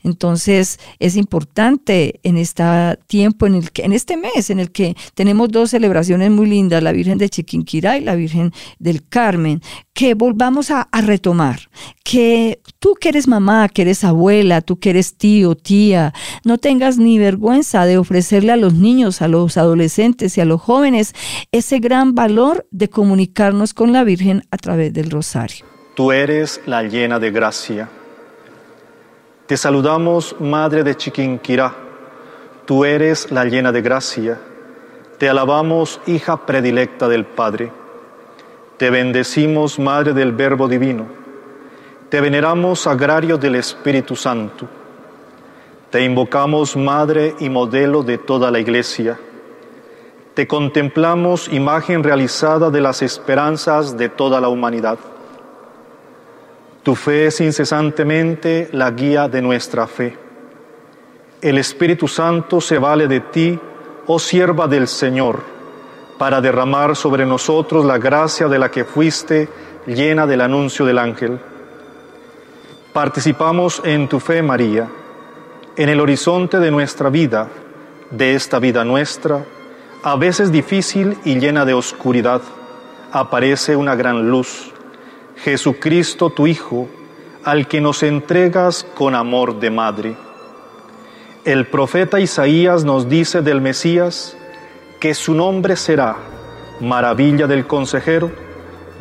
Entonces 0.04 0.80
es 1.00 1.16
importante 1.16 2.20
en 2.24 2.38
este 2.38 2.64
tiempo, 3.08 3.48
en, 3.48 3.56
el 3.56 3.72
que, 3.72 3.84
en 3.84 3.94
este 3.94 4.18
mes 4.18 4.50
en 4.50 4.60
el 4.60 4.72
que 4.72 4.96
tenemos 5.14 5.50
dos 5.50 5.72
celebraciones 5.72 6.32
muy 6.32 6.48
lindas, 6.48 6.84
la 6.84 6.92
Virgen 6.92 7.18
de 7.18 7.30
Chiquinquirá 7.30 7.98
y 7.98 8.02
la 8.02 8.16
Virgen 8.16 8.52
del 8.80 9.08
Carmen, 9.08 9.62
que 9.94 10.16
volvamos 10.16 10.72
a, 10.72 10.88
retomar, 11.04 11.70
que 12.04 12.62
tú 12.80 12.96
que 13.00 13.10
eres 13.10 13.28
mamá, 13.28 13.70
que 13.70 13.84
eres 13.84 14.04
abuela, 14.04 14.62
tú 14.62 14.80
que 14.80 14.90
eres 14.90 15.16
tío, 15.16 15.56
tía, 15.56 16.14
no 16.44 16.58
tengas 16.58 16.98
ni 16.98 17.20
vergüenza 17.20 17.86
de 17.86 17.98
ofrecerle 17.98 18.52
a 18.52 18.58
los 18.58 18.74
niños, 18.74 19.22
a 19.22 19.28
los 19.28 19.58
adolescentes 19.58 20.38
y 20.38 20.42
a 20.42 20.46
los 20.46 20.62
jóvenes 20.62 21.14
ese 21.52 21.80
gran 21.80 22.16
valor 22.16 22.68
de 22.72 22.90
comunicarnos 22.90 23.74
con 23.74 23.94
la 23.94 24.04
Virgen 24.04 24.44
a 24.50 24.58
través 24.58 24.94
del 24.94 25.12
rosario. 25.12 25.66
Tú 25.96 26.12
eres 26.12 26.62
la 26.66 26.84
llena 26.84 27.20
de 27.20 27.32
gracia 27.32 27.90
te 29.46 29.58
saludamos, 29.58 30.36
Madre 30.40 30.84
de 30.84 30.96
Chiquinquirá. 30.96 31.74
Tú 32.66 32.86
eres 32.86 33.30
la 33.30 33.44
llena 33.44 33.74
de 33.74 33.82
gracia. 33.82 34.40
Te 35.18 35.28
alabamos, 35.28 36.00
hija 36.08 36.46
predilecta 36.46 37.10
del 37.10 37.26
Padre. 37.26 37.70
Te 38.78 38.90
bendecimos, 38.90 39.80
Madre 39.80 40.14
del 40.14 40.32
Verbo 40.32 40.70
Divino. 40.70 41.08
Te 42.08 42.22
veneramos, 42.22 42.80
sagrario 42.80 43.38
del 43.38 43.56
Espíritu 43.56 44.16
Santo. 44.16 44.66
Te 45.90 46.02
invocamos, 46.06 46.78
Madre 46.78 47.36
y 47.40 47.50
modelo 47.50 48.02
de 48.02 48.20
toda 48.20 48.50
la 48.50 48.60
Iglesia. 48.60 49.20
Te 50.34 50.48
contemplamos, 50.48 51.52
imagen 51.52 52.02
realizada 52.02 52.70
de 52.70 52.80
las 52.80 53.02
esperanzas 53.02 53.98
de 53.98 54.08
toda 54.08 54.40
la 54.40 54.48
humanidad. 54.48 54.98
Tu 56.84 56.96
fe 56.96 57.28
es 57.28 57.40
incesantemente 57.40 58.68
la 58.74 58.92
guía 58.92 59.30
de 59.30 59.42
nuestra 59.42 59.88
fe. 59.88 60.18
El 61.42 61.58
Espíritu 61.58 62.10
Santo 62.10 62.60
se 62.60 62.78
vale 62.78 63.08
de 63.08 63.22
ti, 63.22 63.58
oh 64.06 64.20
sierva 64.20 64.68
del 64.68 64.90
Señor, 64.90 65.40
para 66.18 66.42
derramar 66.42 66.98
sobre 66.98 67.26
nosotros 67.26 67.86
la 67.86 67.98
gracia 67.98 68.50
de 68.50 68.60
la 68.60 68.70
que 68.70 68.84
fuiste 68.84 69.48
llena 69.88 70.28
del 70.28 70.42
anuncio 70.42 70.86
del 70.86 71.00
ángel. 71.00 71.40
Participamos 72.92 73.82
en 73.86 74.10
tu 74.10 74.20
fe, 74.20 74.42
María, 74.42 74.90
en 75.78 75.88
el 75.88 76.02
horizonte 76.02 76.60
de 76.60 76.70
nuestra 76.70 77.10
vida, 77.10 77.48
de 78.12 78.36
esta 78.36 78.60
vida 78.60 78.84
nuestra, 78.84 79.46
a 80.04 80.18
veces 80.18 80.52
difícil 80.52 81.18
y 81.24 81.40
llena 81.40 81.64
de 81.64 81.74
oscuridad, 81.74 82.42
aparece 83.14 83.78
una 83.78 83.96
gran 83.96 84.30
luz, 84.30 84.73
Jesucristo 85.44 86.30
tu 86.30 86.48
Hijo, 86.48 86.88
al 87.44 87.68
que 87.68 87.82
nos 87.82 88.02
entregas 88.02 88.86
con 88.96 89.14
amor 89.14 89.60
de 89.60 89.70
madre. 89.70 90.16
El 91.44 91.68
profeta 91.68 92.22
Isaías 92.22 92.86
nos 92.86 93.10
dice 93.10 93.42
del 93.42 93.60
Mesías 93.60 94.38
que 95.02 95.14
su 95.14 95.34
nombre 95.34 95.76
será 95.76 96.16
maravilla 96.80 97.46
del 97.46 97.68
consejero, 97.68 98.32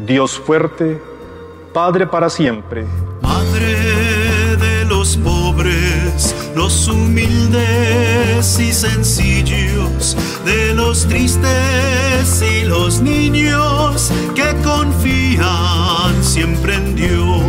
Dios 0.04 0.36
fuerte, 0.36 1.00
Padre 1.72 2.08
para 2.08 2.28
siempre. 2.28 2.86
Los 6.62 6.86
humildes 6.86 8.60
y 8.60 8.72
sencillos, 8.72 10.16
de 10.44 10.72
los 10.72 11.08
tristes 11.08 12.40
y 12.40 12.64
los 12.64 13.00
niños 13.00 14.12
que 14.36 14.54
confían 14.62 16.22
siempre 16.22 16.76
en 16.76 16.94
Dios. 16.94 17.42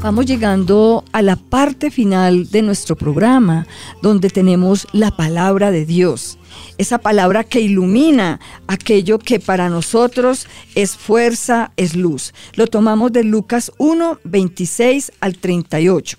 Vamos 0.00 0.24
llegando 0.24 1.04
a 1.12 1.20
la 1.20 1.36
parte 1.36 1.90
final 1.90 2.50
de 2.50 2.62
nuestro 2.62 2.96
programa, 2.96 3.66
donde 4.00 4.30
tenemos 4.30 4.86
la 4.92 5.10
palabra 5.10 5.70
de 5.70 5.84
Dios 5.84 6.38
esa 6.78 6.98
palabra 6.98 7.44
que 7.44 7.60
ilumina 7.60 8.40
aquello 8.68 9.18
que 9.18 9.38
para 9.38 9.68
nosotros 9.68 10.46
es 10.74 10.96
fuerza, 10.96 11.72
es 11.76 11.94
luz. 11.94 12.32
Lo 12.54 12.68
tomamos 12.68 13.12
de 13.12 13.22
Lucas 13.24 13.70
1, 13.78 14.20
26 14.24 15.12
al 15.20 15.36
38. 15.36 16.16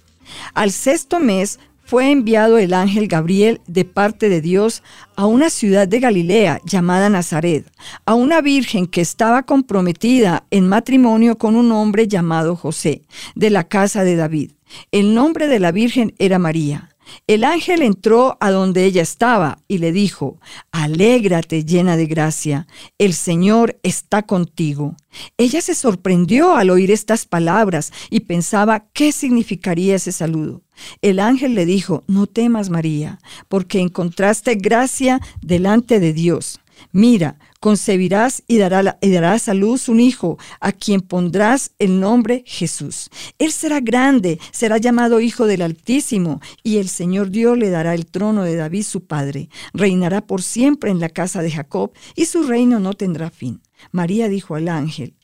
Al 0.54 0.72
sexto 0.72 1.20
mes 1.20 1.60
fue 1.86 2.12
enviado 2.12 2.58
el 2.58 2.74
ángel 2.74 3.08
Gabriel 3.08 3.62
de 3.68 3.86
parte 3.86 4.28
de 4.28 4.42
Dios 4.42 4.84
a 5.16 5.28
una 5.28 5.50
ciudad 5.50 5.88
de 5.88 6.00
Galilea 6.00 6.60
llamada 6.66 7.10
Nazaret, 7.10 7.72
a 8.06 8.16
una 8.16 8.42
virgen 8.42 8.88
que 8.88 9.02
estaba 9.02 9.44
comprometida 9.44 10.46
en 10.50 10.68
matrimonio 10.68 11.38
con 11.38 11.56
un 11.56 11.72
hombre 11.72 12.08
llamado 12.08 12.56
José, 12.56 13.04
de 13.36 13.50
la 13.52 13.66
casa 13.66 14.04
de 14.04 14.16
David. 14.16 14.52
El 14.92 15.14
nombre 15.14 15.48
de 15.48 15.60
la 15.60 15.72
virgen 15.72 16.14
era 16.18 16.40
María. 16.40 16.95
El 17.28 17.44
ángel 17.44 17.82
entró 17.82 18.38
a 18.40 18.52
donde 18.52 18.86
ella 18.86 19.02
estaba 19.02 19.60
y 19.68 19.80
le 19.80 19.92
dijo, 19.92 20.40
Alégrate 20.72 21.64
llena 21.64 21.98
de 21.98 22.06
gracia, 22.06 22.68
el 22.98 23.14
Señor 23.14 23.80
está 23.84 24.24
contigo. 24.24 24.96
Ella 25.38 25.62
se 25.62 25.76
sorprendió 25.76 26.56
al 26.56 26.70
oír 26.70 26.92
estas 26.92 27.26
palabras 27.26 27.92
y 28.10 28.22
pensaba 28.22 28.88
qué 28.94 29.12
significaría 29.12 29.96
ese 29.96 30.12
saludo. 30.12 30.62
El 31.02 31.20
ángel 31.20 31.56
le 31.56 31.66
dijo, 31.66 32.04
No 32.08 32.28
temas 32.28 32.70
María, 32.70 33.20
porque 33.48 33.80
encontraste 33.80 34.56
gracia 34.56 35.22
delante 35.42 36.00
de 36.00 36.14
Dios. 36.14 36.60
Mira, 36.92 37.40
concebirás 37.60 38.44
y, 38.48 38.58
darás 38.58 39.50
a 39.50 39.54
luz 39.54 39.90
un 39.90 40.00
hijo, 40.00 40.38
a 40.60 40.72
quien 40.72 41.02
pondrás 41.02 41.72
el 41.80 42.00
nombre 42.00 42.44
Jesús. 42.46 43.10
Él 43.40 43.52
será 43.52 43.80
grande, 43.80 44.40
será 44.52 44.78
llamado 44.78 45.20
Hijo 45.20 45.46
del 45.48 45.62
Altísimo, 45.62 46.42
y 46.64 46.78
el 46.78 46.90
Señor 46.90 47.32
Dios 47.32 47.58
le 47.58 47.70
dará 47.70 47.94
el 47.96 48.06
trono 48.06 48.44
de 48.44 48.56
David 48.56 48.84
su 48.84 49.06
padre. 49.06 49.50
Reinará 49.74 50.26
por 50.26 50.42
siempre 50.42 50.92
en 50.92 51.00
la 51.00 51.10
casa 51.10 51.42
de 51.42 51.52
Jacob, 51.52 51.92
y 52.16 52.26
su 52.26 52.44
reino 52.44 52.80
no 52.80 52.94
tendrá 52.94 53.30
fin. 53.30 53.62
María 53.92 54.30
dijo 54.30 54.56
al 54.56 54.70
ángel, 54.70 55.16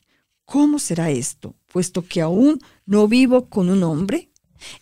¿cómo 0.44 0.78
será 0.78 1.10
esto, 1.10 1.54
puesto 1.72 2.02
que 2.02 2.20
aún 2.20 2.58
no 2.86 3.08
vivo 3.08 3.48
con 3.48 3.70
un 3.70 3.82
hombre? 3.84 4.31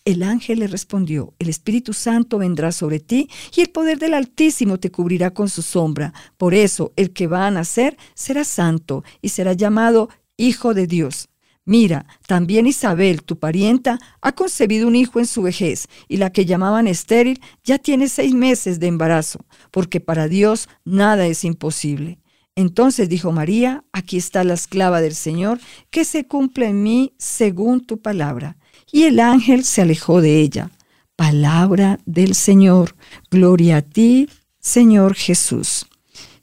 El 0.04 0.22
ángel 0.22 0.60
le 0.60 0.66
respondió, 0.66 1.34
el 1.38 1.48
Espíritu 1.48 1.92
Santo 1.92 2.38
vendrá 2.38 2.72
sobre 2.72 3.00
ti 3.00 3.28
y 3.54 3.60
el 3.60 3.70
poder 3.70 3.98
del 3.98 4.14
Altísimo 4.14 4.78
te 4.78 4.90
cubrirá 4.90 5.32
con 5.32 5.48
su 5.48 5.62
sombra. 5.62 6.12
Por 6.36 6.54
eso 6.54 6.92
el 6.96 7.12
que 7.12 7.26
va 7.26 7.46
a 7.46 7.50
nacer 7.50 7.96
será 8.14 8.44
santo 8.44 9.04
y 9.20 9.30
será 9.30 9.52
llamado 9.52 10.08
Hijo 10.36 10.74
de 10.74 10.86
Dios. 10.86 11.28
Mira, 11.64 12.06
también 12.26 12.66
Isabel, 12.66 13.22
tu 13.22 13.38
parienta, 13.38 14.00
ha 14.22 14.32
concebido 14.32 14.88
un 14.88 14.96
hijo 14.96 15.20
en 15.20 15.26
su 15.26 15.42
vejez, 15.42 15.86
y 16.08 16.16
la 16.16 16.32
que 16.32 16.46
llamaban 16.46 16.88
estéril 16.88 17.40
ya 17.62 17.78
tiene 17.78 18.08
seis 18.08 18.34
meses 18.34 18.80
de 18.80 18.86
embarazo, 18.86 19.44
porque 19.70 20.00
para 20.00 20.26
Dios 20.26 20.68
nada 20.84 21.26
es 21.26 21.44
imposible. 21.44 22.18
Entonces 22.56 23.08
dijo 23.08 23.30
María, 23.30 23.84
aquí 23.92 24.16
está 24.16 24.42
la 24.42 24.54
esclava 24.54 25.00
del 25.00 25.14
Señor, 25.14 25.60
que 25.90 26.04
se 26.04 26.26
cumple 26.26 26.66
en 26.66 26.82
mí 26.82 27.14
según 27.18 27.86
tu 27.86 28.00
palabra 28.00 28.56
y 28.92 29.04
el 29.04 29.20
ángel 29.20 29.64
se 29.64 29.82
alejó 29.82 30.20
de 30.20 30.40
ella. 30.40 30.70
Palabra 31.16 31.98
del 32.06 32.34
Señor, 32.34 32.94
gloria 33.30 33.78
a 33.78 33.82
ti, 33.82 34.28
Señor 34.58 35.14
Jesús. 35.14 35.86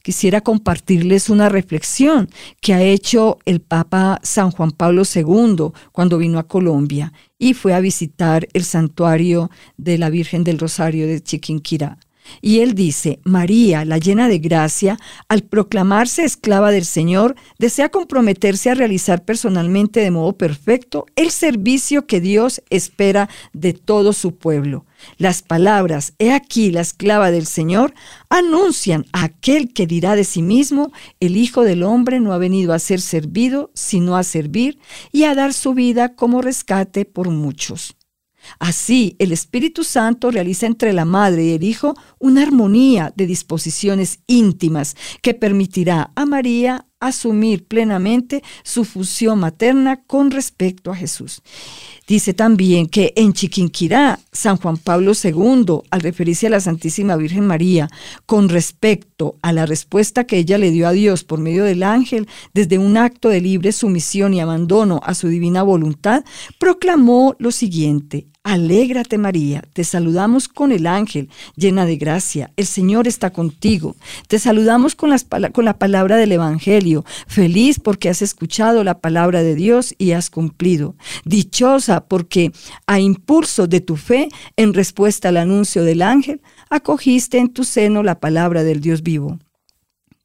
Quisiera 0.04 0.40
compartirles 0.40 1.30
una 1.30 1.50
reflexión 1.50 2.30
que 2.62 2.74
ha 2.74 2.82
hecho 2.82 3.40
el 3.44 3.60
Papa 3.60 4.22
San 4.24 4.52
Juan 4.52 4.72
Pablo 4.72 5.04
II 5.04 5.72
cuando 5.92 6.18
vino 6.18 6.40
a 6.40 6.48
Colombia 6.48 7.12
y 7.38 7.54
fue 7.54 7.74
a 7.74 7.82
visitar 7.82 8.48
el 8.54 8.64
santuario 8.64 9.52
de 9.76 9.98
la 9.98 10.10
Virgen 10.10 10.46
del 10.46 10.60
Rosario 10.60 11.08
de 11.08 11.22
Chiquinquirá. 11.22 11.98
Y 12.42 12.60
él 12.60 12.74
dice, 12.74 13.20
María, 13.24 13.86
la 13.86 13.98
llena 13.98 14.28
de 14.28 14.40
gracia, 14.40 15.00
al 15.28 15.44
proclamarse 15.44 16.24
esclava 16.24 16.72
del 16.72 16.86
Señor, 16.86 17.36
desea 17.58 17.90
comprometerse 17.90 18.70
a 18.70 18.76
realizar 18.76 19.26
personalmente 19.26 20.00
de 20.00 20.12
modo 20.12 20.38
perfecto 20.38 21.06
el 21.16 21.32
servicio 21.32 22.06
que 22.06 22.22
Dios 22.22 22.62
espera 22.70 23.30
de 23.54 23.74
todo 23.74 24.14
su 24.14 24.36
pueblo. 24.36 24.86
Las 25.18 25.42
palabras, 25.42 26.14
he 26.20 26.32
aquí 26.32 26.72
la 26.72 26.82
esclava 26.82 27.32
del 27.32 27.46
Señor, 27.46 27.94
anuncian 28.30 29.06
a 29.14 29.26
aquel 29.26 29.74
que 29.74 29.88
dirá 29.88 30.16
de 30.16 30.24
sí 30.24 30.42
mismo, 30.42 30.92
el 31.20 31.38
Hijo 31.38 31.64
del 31.64 31.84
Hombre 31.84 32.20
no 32.20 32.34
ha 32.34 32.38
venido 32.38 32.74
a 32.74 32.80
ser 32.80 33.02
servido, 33.02 33.72
sino 33.74 34.18
a 34.18 34.24
servir 34.24 34.80
y 35.12 35.24
a 35.24 35.36
dar 35.36 35.54
su 35.54 35.74
vida 35.74 36.16
como 36.16 36.42
rescate 36.42 37.06
por 37.06 37.30
muchos. 37.30 37.97
Así, 38.60 39.16
el 39.20 39.32
Espíritu 39.32 39.84
Santo 39.84 40.32
realiza 40.32 40.66
entre 40.66 40.94
la 40.94 41.06
Madre 41.06 41.46
y 41.46 41.54
el 41.54 41.64
Hijo 41.64 41.96
una 42.20 42.44
armonía 42.44 43.14
de 43.16 43.28
disposiciones 43.28 44.20
íntimas 44.28 44.96
que 45.22 45.34
permitirá 45.34 46.12
a 46.16 46.26
María 46.26 46.88
asumir 47.00 47.66
plenamente 47.68 48.44
su 48.64 48.84
fusión 48.84 49.40
materna 49.40 50.02
con 50.08 50.32
respecto 50.32 50.92
a 50.92 50.96
Jesús. 50.96 51.42
Dice 52.08 52.34
también 52.34 52.88
que 52.88 53.14
en 53.16 53.34
Chiquinquirá, 53.34 54.20
San 54.32 54.58
Juan 54.58 54.78
Pablo 54.78 55.12
II, 55.12 55.82
al 55.92 56.02
referirse 56.02 56.48
a 56.48 56.52
la 56.52 56.60
Santísima 56.60 57.16
Virgen 57.18 57.46
María, 57.46 57.90
con 58.26 58.50
respecto 58.50 59.38
a 59.42 59.52
la 59.52 59.66
respuesta 59.66 60.26
que 60.26 60.38
ella 60.38 60.58
le 60.58 60.72
dio 60.72 60.88
a 60.88 60.94
Dios 60.94 61.24
por 61.24 61.40
medio 61.40 61.66
del 61.66 61.84
ángel, 61.84 62.28
desde 62.54 62.78
un 62.78 62.98
acto 62.98 63.30
de 63.30 63.42
libre 63.42 63.72
sumisión 63.72 64.34
y 64.34 64.40
abandono 64.40 65.02
a 65.04 65.14
su 65.14 65.28
divina 65.28 65.64
voluntad, 65.64 66.24
proclamó 66.60 67.36
lo 67.40 67.52
siguiente, 67.52 68.28
Alégrate 68.48 69.18
María, 69.18 69.62
te 69.74 69.84
saludamos 69.84 70.48
con 70.48 70.72
el 70.72 70.88
ángel, 70.88 71.28
llena 71.58 71.86
de 71.86 71.98
gracia, 71.98 72.50
el 72.56 72.66
Señor 72.66 73.06
está 73.06 73.32
contigo. 73.32 73.98
Te 74.30 74.40
saludamos 74.40 74.96
con, 74.96 75.10
la 75.10 75.78
palabra 75.78 76.16
del 76.16 76.32
Evangelio, 76.32 77.04
feliz 77.28 77.78
porque 77.78 78.08
has 78.08 78.22
escuchado 78.22 78.86
la 78.86 79.00
palabra 79.02 79.44
de 79.44 79.54
Dios 79.54 79.94
y 79.98 80.14
has 80.14 80.30
cumplido. 80.30 80.96
Dichosa 81.26 82.06
porque 82.06 82.54
a 82.86 83.02
impulso 83.02 83.68
de 83.68 83.82
tu 83.82 83.98
fe, 83.98 84.30
en 84.56 84.74
respuesta 84.74 85.28
al 85.28 85.36
anuncio 85.36 85.84
del 85.84 86.02
ángel, 86.02 86.40
acogiste 86.70 87.40
en 87.40 87.50
tu 87.50 87.66
seno 87.66 88.02
la 88.02 88.22
palabra 88.22 88.64
del 88.64 88.80
Dios 88.80 89.04
vivo. 89.04 89.40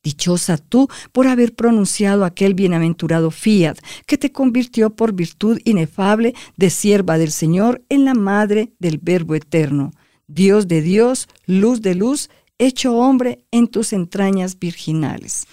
Dichosa 0.03 0.59
tú 0.59 0.88
por 1.12 1.27
haber 1.27 1.55
pronunciado 1.55 2.25
aquel 2.25 2.55
bienaventurado 2.55 3.31
fiat 3.31 3.79
que 4.07 4.19
te 4.19 4.33
convirtió 4.33 4.91
por 4.91 5.12
virtud 5.12 5.61
inefable 5.65 6.35
de 6.57 6.71
sierva 6.71 7.19
del 7.19 7.31
Señor 7.31 7.83
en 7.88 8.05
la 8.05 8.15
madre 8.15 8.73
del 8.79 8.99
Verbo 8.99 9.35
eterno, 9.35 9.93
Dios 10.27 10.67
de 10.67 10.83
Dios, 10.83 11.29
luz 11.47 11.83
de 11.83 11.95
luz, 11.95 12.31
hecho 12.59 12.97
hombre 12.97 13.45
en 13.51 13.69
tus 13.69 13.93
entrañas 13.93 14.59
virginales. 14.59 15.47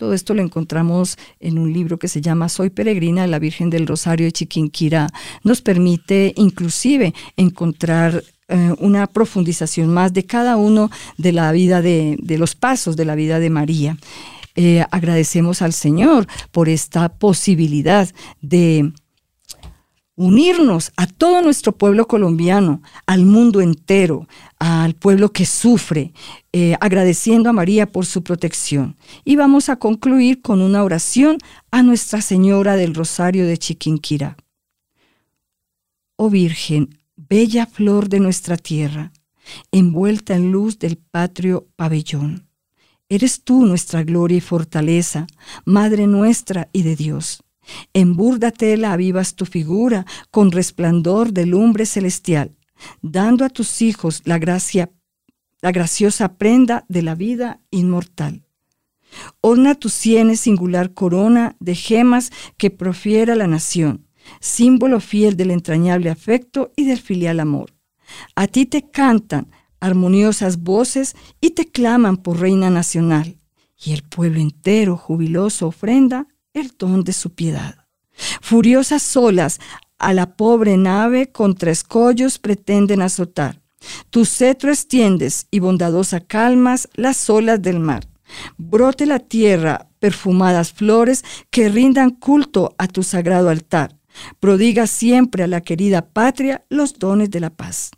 Todo 0.00 0.14
esto 0.14 0.32
lo 0.32 0.40
encontramos 0.40 1.18
en 1.40 1.58
un 1.58 1.74
libro 1.74 1.98
que 1.98 2.08
se 2.08 2.22
llama 2.22 2.48
Soy 2.48 2.70
peregrina 2.70 3.20
de 3.20 3.28
la 3.28 3.38
Virgen 3.38 3.68
del 3.68 3.86
Rosario 3.86 4.24
de 4.24 4.32
Chiquinquirá. 4.32 5.10
Nos 5.44 5.60
permite 5.60 6.32
inclusive 6.38 7.12
encontrar 7.36 8.24
eh, 8.48 8.74
una 8.78 9.06
profundización 9.08 9.92
más 9.92 10.14
de 10.14 10.24
cada 10.24 10.56
uno 10.56 10.90
de 11.18 11.32
la 11.32 11.52
vida 11.52 11.82
de, 11.82 12.16
los 12.38 12.54
pasos 12.54 12.96
de 12.96 13.04
la 13.04 13.14
vida 13.14 13.40
de 13.40 13.50
María. 13.50 13.98
Eh, 14.56 14.86
agradecemos 14.90 15.60
al 15.60 15.74
Señor 15.74 16.26
por 16.50 16.70
esta 16.70 17.10
posibilidad 17.10 18.08
de 18.40 18.94
unirnos 20.20 20.92
a 20.98 21.06
todo 21.06 21.40
nuestro 21.40 21.72
pueblo 21.72 22.06
colombiano, 22.06 22.82
al 23.06 23.24
mundo 23.24 23.62
entero, 23.62 24.28
al 24.58 24.92
pueblo 24.92 25.32
que 25.32 25.46
sufre, 25.46 26.12
eh, 26.52 26.76
agradeciendo 26.78 27.48
a 27.48 27.54
María 27.54 27.90
por 27.90 28.04
su 28.04 28.22
protección. 28.22 28.98
Y 29.24 29.36
vamos 29.36 29.70
a 29.70 29.76
concluir 29.76 30.42
con 30.42 30.60
una 30.60 30.84
oración 30.84 31.38
a 31.70 31.82
Nuestra 31.82 32.20
Señora 32.20 32.76
del 32.76 32.94
Rosario 32.94 33.46
de 33.46 33.56
Chiquinquirá. 33.56 34.36
Oh 36.16 36.28
Virgen, 36.28 36.98
bella 37.16 37.64
flor 37.64 38.10
de 38.10 38.20
nuestra 38.20 38.58
tierra, 38.58 39.12
envuelta 39.72 40.34
en 40.34 40.52
luz 40.52 40.78
del 40.78 40.98
patrio 40.98 41.66
pabellón. 41.76 42.46
Eres 43.08 43.42
tú 43.42 43.64
nuestra 43.64 44.02
gloria 44.02 44.36
y 44.36 44.42
fortaleza, 44.42 45.26
Madre 45.64 46.06
nuestra 46.06 46.68
y 46.74 46.82
de 46.82 46.94
Dios. 46.94 47.42
En 47.92 48.16
burda 48.16 48.50
tela 48.50 48.92
avivas 48.92 49.34
tu 49.34 49.46
figura 49.46 50.06
con 50.30 50.50
resplandor 50.52 51.32
de 51.32 51.46
lumbre 51.46 51.86
celestial, 51.86 52.56
dando 53.02 53.44
a 53.44 53.48
tus 53.48 53.82
hijos 53.82 54.22
la 54.24 54.38
gracia, 54.38 54.90
la 55.60 55.72
graciosa 55.72 56.36
prenda 56.36 56.84
de 56.88 57.02
la 57.02 57.14
vida 57.14 57.60
inmortal. 57.70 58.44
Orna 59.40 59.74
tus 59.74 59.92
sienes 59.92 60.40
singular 60.40 60.94
corona 60.94 61.56
de 61.60 61.74
gemas 61.74 62.30
que 62.56 62.70
profiera 62.70 63.34
la 63.34 63.46
nación, 63.46 64.06
símbolo 64.40 65.00
fiel 65.00 65.36
del 65.36 65.50
entrañable 65.50 66.10
afecto 66.10 66.72
y 66.76 66.84
del 66.84 66.98
filial 66.98 67.40
amor. 67.40 67.74
A 68.34 68.46
ti 68.46 68.66
te 68.66 68.90
cantan 68.90 69.50
armoniosas 69.80 70.58
voces 70.62 71.16
y 71.40 71.50
te 71.50 71.66
claman 71.66 72.18
por 72.18 72.38
reina 72.38 72.70
nacional, 72.70 73.38
y 73.82 73.92
el 73.92 74.02
pueblo 74.02 74.40
entero 74.40 74.96
jubiloso 74.96 75.66
ofrenda 75.66 76.28
el 76.54 76.72
don 76.78 77.04
de 77.04 77.12
su 77.12 77.30
piedad. 77.30 77.86
Furiosas 78.40 79.16
olas 79.16 79.60
a 79.98 80.12
la 80.12 80.36
pobre 80.36 80.76
nave 80.76 81.30
contra 81.30 81.70
escollos 81.70 82.38
pretenden 82.38 83.02
azotar. 83.02 83.60
Tu 84.10 84.24
cetro 84.24 84.70
extiendes 84.70 85.46
y 85.50 85.58
bondadosa 85.58 86.20
calmas 86.20 86.88
las 86.94 87.30
olas 87.30 87.62
del 87.62 87.80
mar. 87.80 88.06
Brote 88.56 89.06
la 89.06 89.18
tierra 89.18 89.88
perfumadas 89.98 90.72
flores 90.72 91.24
que 91.50 91.68
rindan 91.68 92.10
culto 92.10 92.74
a 92.78 92.88
tu 92.88 93.02
sagrado 93.02 93.48
altar. 93.48 93.96
Prodiga 94.38 94.86
siempre 94.86 95.44
a 95.44 95.46
la 95.46 95.60
querida 95.60 96.06
patria 96.06 96.64
los 96.68 96.98
dones 96.98 97.30
de 97.30 97.40
la 97.40 97.50
paz. 97.50 97.90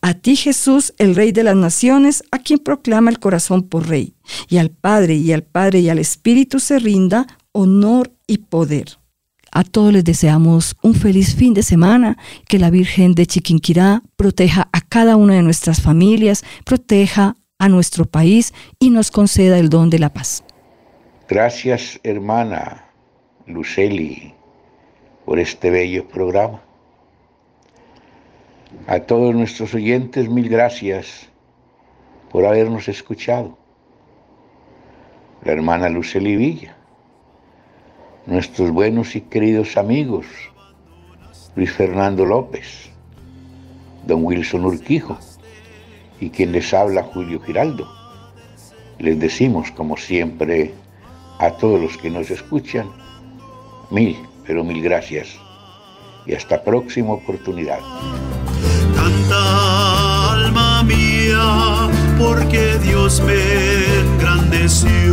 A 0.00 0.14
ti 0.14 0.36
Jesús, 0.36 0.94
el 0.96 1.14
Rey 1.14 1.32
de 1.32 1.42
las 1.42 1.56
Naciones, 1.56 2.22
a 2.30 2.38
quien 2.38 2.58
proclama 2.58 3.10
el 3.10 3.18
corazón 3.18 3.62
por 3.62 3.88
Rey, 3.88 4.14
y 4.48 4.56
al 4.56 4.70
Padre 4.70 5.16
y 5.16 5.32
al 5.32 5.42
Padre 5.42 5.80
y 5.80 5.90
al 5.90 5.98
Espíritu 5.98 6.60
se 6.60 6.78
rinda 6.78 7.26
honor 7.56 8.12
y 8.26 8.38
poder. 8.38 8.98
A 9.50 9.64
todos 9.64 9.90
les 9.90 10.04
deseamos 10.04 10.76
un 10.82 10.94
feliz 10.94 11.34
fin 11.34 11.54
de 11.54 11.62
semana, 11.62 12.18
que 12.46 12.58
la 12.58 12.68
Virgen 12.68 13.14
de 13.14 13.26
Chiquinquirá 13.26 14.02
proteja 14.16 14.68
a 14.72 14.82
cada 14.82 15.16
una 15.16 15.34
de 15.34 15.42
nuestras 15.42 15.80
familias, 15.80 16.44
proteja 16.66 17.36
a 17.58 17.68
nuestro 17.70 18.04
país 18.04 18.52
y 18.78 18.90
nos 18.90 19.10
conceda 19.10 19.58
el 19.58 19.70
don 19.70 19.88
de 19.88 19.98
la 19.98 20.12
paz. 20.12 20.44
Gracias, 21.28 21.98
hermana 22.02 22.84
Luceli, 23.46 24.34
por 25.24 25.38
este 25.38 25.70
bello 25.70 26.06
programa. 26.06 26.60
A 28.86 29.00
todos 29.00 29.34
nuestros 29.34 29.72
oyentes, 29.74 30.28
mil 30.28 30.50
gracias 30.50 31.30
por 32.30 32.44
habernos 32.44 32.86
escuchado. 32.88 33.56
La 35.42 35.52
hermana 35.52 35.88
Luceli 35.88 36.36
Villa 36.36 36.75
nuestros 38.26 38.70
buenos 38.70 39.14
y 39.14 39.20
queridos 39.20 39.76
amigos, 39.76 40.26
Luis 41.54 41.72
Fernando 41.72 42.24
López, 42.24 42.90
don 44.06 44.24
Wilson 44.24 44.64
Urquijo 44.64 45.16
y 46.20 46.30
quien 46.30 46.52
les 46.52 46.74
habla 46.74 47.04
Julio 47.04 47.40
Giraldo. 47.40 47.88
Les 48.98 49.18
decimos, 49.18 49.70
como 49.70 49.96
siempre, 49.96 50.74
a 51.38 51.50
todos 51.52 51.80
los 51.80 51.96
que 51.98 52.10
nos 52.10 52.30
escuchan, 52.30 52.88
mil, 53.90 54.16
pero 54.46 54.64
mil 54.64 54.82
gracias 54.82 55.38
y 56.26 56.34
hasta 56.34 56.62
próxima 56.62 57.12
oportunidad. 57.12 57.78
Canta 58.94 60.32
alma 60.32 60.82
mía, 60.82 61.88
porque 62.18 62.78
Dios 62.78 63.22
me 63.22 64.00
engrandeció. 64.00 65.05